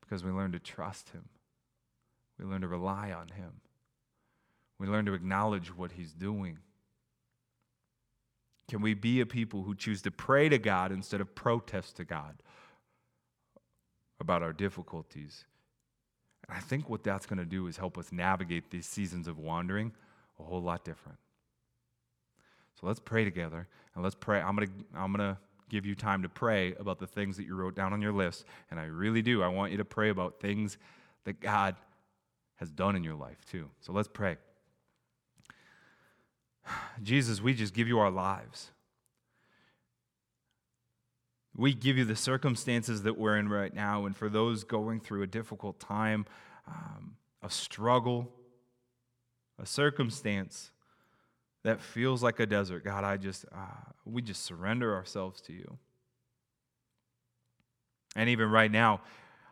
because 0.00 0.24
we 0.24 0.30
learn 0.30 0.52
to 0.52 0.58
trust 0.58 1.10
Him, 1.10 1.24
we 2.38 2.44
learn 2.44 2.62
to 2.62 2.68
rely 2.68 3.12
on 3.12 3.28
Him, 3.28 3.60
we 4.78 4.86
learn 4.86 5.06
to 5.06 5.14
acknowledge 5.14 5.76
what 5.76 5.92
He's 5.92 6.12
doing. 6.12 6.58
Can 8.68 8.82
we 8.82 8.92
be 8.92 9.20
a 9.20 9.26
people 9.26 9.62
who 9.62 9.74
choose 9.74 10.02
to 10.02 10.10
pray 10.10 10.48
to 10.50 10.58
God 10.58 10.92
instead 10.92 11.22
of 11.22 11.34
protest 11.34 11.96
to 11.96 12.04
God 12.04 12.42
about 14.20 14.42
our 14.42 14.52
difficulties? 14.52 15.44
And 16.48 16.56
I 16.56 16.60
think 16.60 16.88
what 16.88 17.02
that's 17.02 17.26
going 17.26 17.38
to 17.38 17.44
do 17.44 17.66
is 17.66 17.76
help 17.76 17.98
us 17.98 18.10
navigate 18.10 18.70
these 18.70 18.86
seasons 18.86 19.28
of 19.28 19.38
wandering 19.38 19.92
a 20.40 20.42
whole 20.42 20.62
lot 20.62 20.84
different. 20.84 21.18
So 22.80 22.86
let's 22.86 23.00
pray 23.00 23.24
together 23.24 23.66
and 23.94 24.04
let's 24.04 24.14
pray. 24.14 24.40
I'm 24.40 24.56
going 24.56 24.68
to 24.68 24.72
I'm 24.94 25.12
going 25.12 25.34
to 25.34 25.38
give 25.68 25.84
you 25.84 25.94
time 25.94 26.22
to 26.22 26.28
pray 26.28 26.74
about 26.78 26.98
the 26.98 27.06
things 27.06 27.36
that 27.36 27.44
you 27.44 27.54
wrote 27.54 27.74
down 27.74 27.92
on 27.92 28.00
your 28.00 28.12
list, 28.12 28.44
and 28.70 28.80
I 28.80 28.84
really 28.84 29.20
do. 29.20 29.42
I 29.42 29.48
want 29.48 29.72
you 29.72 29.78
to 29.78 29.84
pray 29.84 30.08
about 30.08 30.40
things 30.40 30.78
that 31.24 31.40
God 31.40 31.76
has 32.56 32.70
done 32.70 32.96
in 32.96 33.04
your 33.04 33.14
life 33.14 33.44
too. 33.50 33.68
So 33.80 33.92
let's 33.92 34.08
pray. 34.08 34.36
Jesus, 37.02 37.42
we 37.42 37.54
just 37.54 37.74
give 37.74 37.88
you 37.88 37.98
our 37.98 38.10
lives. 38.10 38.70
We 41.58 41.74
give 41.74 41.98
you 41.98 42.04
the 42.04 42.14
circumstances 42.16 43.02
that 43.02 43.18
we're 43.18 43.36
in 43.36 43.48
right 43.48 43.74
now, 43.74 44.06
and 44.06 44.16
for 44.16 44.28
those 44.28 44.62
going 44.62 45.00
through 45.00 45.22
a 45.22 45.26
difficult 45.26 45.80
time, 45.80 46.24
um, 46.68 47.16
a 47.42 47.50
struggle, 47.50 48.30
a 49.60 49.66
circumstance 49.66 50.70
that 51.64 51.80
feels 51.80 52.22
like 52.22 52.38
a 52.38 52.46
desert, 52.46 52.84
God, 52.84 53.02
I 53.02 53.16
just, 53.16 53.44
uh, 53.52 53.90
we 54.04 54.22
just 54.22 54.44
surrender 54.44 54.94
ourselves 54.94 55.40
to 55.42 55.52
you. 55.52 55.78
And 58.14 58.28
even 58.28 58.50
right 58.50 58.70
now, 58.70 59.00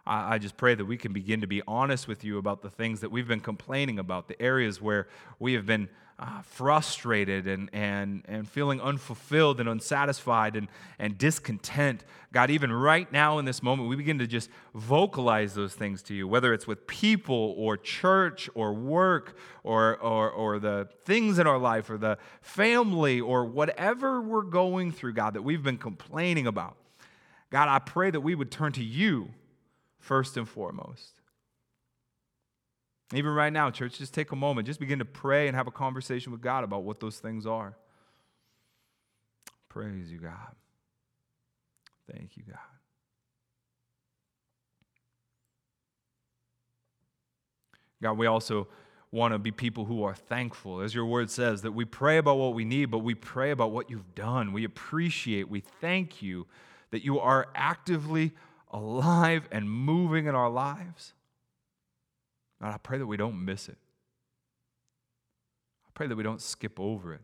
I, 0.07 0.35
I 0.35 0.38
just 0.38 0.57
pray 0.57 0.77
that 0.77 0.85
we 0.85 0.97
can 0.97 1.12
begin 1.12 1.40
to 1.40 1.49
be 1.49 1.61
honest 1.66 2.07
with 2.07 2.23
you 2.23 2.38
about 2.38 2.62
the 2.62 2.71
things 2.71 3.01
that 3.01 3.11
we've 3.11 3.27
been 3.27 3.40
complaining 3.40 3.99
about, 3.99 4.29
the 4.29 4.40
areas 4.40 4.81
where 4.81 5.09
we 5.40 5.55
have 5.55 5.66
been 5.66 5.88
uh, 6.18 6.40
frustrated 6.42 7.46
and, 7.46 7.68
and, 7.72 8.22
and 8.26 8.48
feeling 8.48 8.81
unfulfilled 8.81 9.61
and 9.61 9.68
unsatisfied 9.68 10.57
and, 10.57 10.68
and 10.98 11.18
discontent. 11.18 12.05
God, 12.33 12.50
even 12.50 12.72
right 12.72 13.11
now 13.12 13.38
in 13.38 13.44
this 13.44 13.62
moment, 13.62 13.88
we 13.88 13.96
begin 13.96 14.18
to 14.18 14.26
just 14.26 14.50
vocalize 14.74 15.55
those 15.55 15.74
things 15.74 16.02
to 16.05 16.14
you, 16.14 16.26
whether 16.26 16.55
it's 16.55 16.66
with 16.66 16.87
people 16.87 17.55
or 17.59 17.76
church 17.76 18.48
or 18.55 18.72
work 18.72 19.37
or, 19.62 19.96
or, 19.98 20.31
or 20.31 20.59
the 20.59 20.88
things 21.05 21.38
in 21.38 21.46
our 21.46 21.59
life 21.59 21.90
or 21.90 21.98
the 21.98 22.18
family 22.40 23.20
or 23.20 23.44
whatever 23.44 24.22
we're 24.22 24.42
going 24.42 24.92
through, 24.92 25.12
God, 25.12 25.35
that 25.35 25.42
we've 25.42 25.62
been 25.62 25.79
complaining 25.79 26.46
about. 26.46 26.76
God, 27.50 27.68
I 27.68 27.79
pray 27.79 28.11
that 28.11 28.20
we 28.20 28.35
would 28.35 28.50
turn 28.50 28.72
to 28.72 28.83
you 28.83 29.31
first 29.98 30.37
and 30.37 30.48
foremost. 30.48 31.20
Even 33.14 33.33
right 33.33 33.53
now, 33.53 33.71
church, 33.71 33.99
just 33.99 34.12
take 34.12 34.33
a 34.33 34.37
moment. 34.37 34.66
Just 34.66 34.81
begin 34.81 34.99
to 34.99 35.05
pray 35.05 35.47
and 35.47 35.57
have 35.57 35.69
a 35.69 35.73
conversation 35.73 36.33
with 36.33 36.40
God 36.40 36.64
about 36.64 36.83
what 36.83 36.99
those 36.99 37.19
things 37.19 37.47
are. 37.47 37.77
Praise 39.69 40.11
you, 40.11 40.19
God. 40.19 40.57
Thank 42.11 42.37
you, 42.37 42.42
God. 42.49 42.59
God, 48.03 48.19
we 48.19 48.27
also 48.27 48.69
want 49.12 49.33
to 49.33 49.38
be 49.38 49.51
people 49.51 49.85
who 49.85 50.03
are 50.03 50.14
thankful. 50.14 50.81
As 50.81 50.95
your 50.95 51.07
word 51.07 51.31
says, 51.31 51.62
that 51.62 51.73
we 51.73 51.85
pray 51.85 52.19
about 52.19 52.38
what 52.38 52.55
we 52.55 52.64
need, 52.64 52.87
but 52.87 52.99
we 52.99 53.14
pray 53.14 53.51
about 53.51 53.71
what 53.71 53.88
you've 53.88 54.14
done. 54.14 54.53
We 54.53 54.64
appreciate, 54.64 55.49
we 55.49 55.61
thank 55.61 56.23
you 56.23 56.47
that 56.90 57.05
you 57.05 57.19
are 57.21 57.49
actively 57.55 58.33
alive 58.71 59.49
and 59.51 59.71
moving 59.71 60.27
in 60.27 60.35
our 60.35 60.51
lives. 60.51 61.14
God, 62.61 62.75
I 62.75 62.79
pray 62.79 62.99
that 62.99 63.07
we 63.07 63.16
don't 63.16 63.45
miss 63.45 63.69
it. 63.69 63.79
I 65.87 65.90
pray 65.95 66.07
that 66.07 66.16
we 66.16 66.23
don't 66.23 66.40
skip 66.40 66.81
over 66.81 67.14
it. 67.14 67.21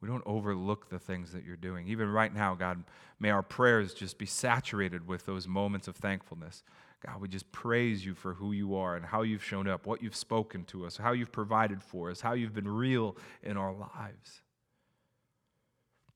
We 0.00 0.08
don't 0.08 0.22
overlook 0.26 0.90
the 0.90 0.98
things 0.98 1.32
that 1.32 1.44
you're 1.44 1.56
doing. 1.56 1.86
Even 1.86 2.08
right 2.08 2.34
now, 2.34 2.56
God, 2.56 2.82
may 3.20 3.30
our 3.30 3.42
prayers 3.42 3.94
just 3.94 4.18
be 4.18 4.26
saturated 4.26 5.06
with 5.06 5.26
those 5.26 5.46
moments 5.46 5.86
of 5.86 5.94
thankfulness. 5.94 6.64
God, 7.06 7.20
we 7.20 7.28
just 7.28 7.50
praise 7.52 8.04
you 8.04 8.14
for 8.14 8.34
who 8.34 8.52
you 8.52 8.74
are 8.74 8.96
and 8.96 9.04
how 9.04 9.22
you've 9.22 9.44
shown 9.44 9.68
up, 9.68 9.86
what 9.86 10.02
you've 10.02 10.16
spoken 10.16 10.64
to 10.66 10.86
us, 10.86 10.96
how 10.96 11.12
you've 11.12 11.32
provided 11.32 11.82
for 11.82 12.10
us, 12.10 12.20
how 12.20 12.32
you've 12.32 12.54
been 12.54 12.68
real 12.68 13.16
in 13.44 13.56
our 13.56 13.72
lives. 13.72 14.42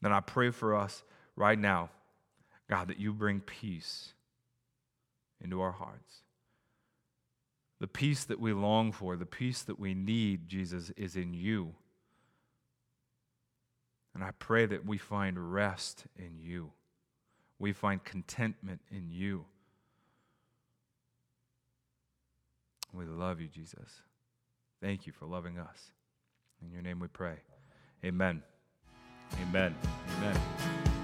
Then 0.02 0.12
I 0.12 0.20
pray 0.20 0.50
for 0.50 0.74
us 0.76 1.04
right 1.36 1.58
now, 1.58 1.90
God, 2.68 2.88
that 2.88 2.98
you 2.98 3.12
bring 3.12 3.40
peace 3.40 4.14
into 5.42 5.60
our 5.60 5.72
hearts. 5.72 6.22
The 7.78 7.86
peace 7.86 8.24
that 8.24 8.40
we 8.40 8.52
long 8.52 8.92
for, 8.92 9.16
the 9.16 9.26
peace 9.26 9.62
that 9.62 9.78
we 9.78 9.94
need, 9.94 10.48
Jesus, 10.48 10.90
is 10.96 11.14
in 11.16 11.34
you. 11.34 11.74
And 14.14 14.24
I 14.24 14.30
pray 14.38 14.64
that 14.64 14.86
we 14.86 14.96
find 14.96 15.52
rest 15.52 16.06
in 16.16 16.38
you. 16.38 16.72
We 17.58 17.72
find 17.72 18.02
contentment 18.02 18.80
in 18.90 19.10
you. 19.10 19.44
We 22.94 23.04
love 23.04 23.40
you, 23.40 23.48
Jesus. 23.48 24.00
Thank 24.80 25.06
you 25.06 25.12
for 25.12 25.26
loving 25.26 25.58
us. 25.58 25.90
In 26.62 26.72
your 26.72 26.82
name 26.82 26.98
we 26.98 27.08
pray. 27.08 27.36
Amen. 28.04 28.42
Amen. 29.42 29.74
Amen. 30.16 30.95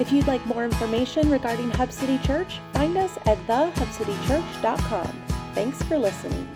If 0.00 0.12
you'd 0.12 0.28
like 0.28 0.44
more 0.46 0.64
information 0.64 1.28
regarding 1.28 1.70
Hub 1.72 1.90
City 1.90 2.18
Church, 2.18 2.60
find 2.72 2.96
us 2.96 3.18
at 3.26 3.38
thehubcitychurch.com. 3.48 5.22
Thanks 5.54 5.82
for 5.82 5.98
listening. 5.98 6.48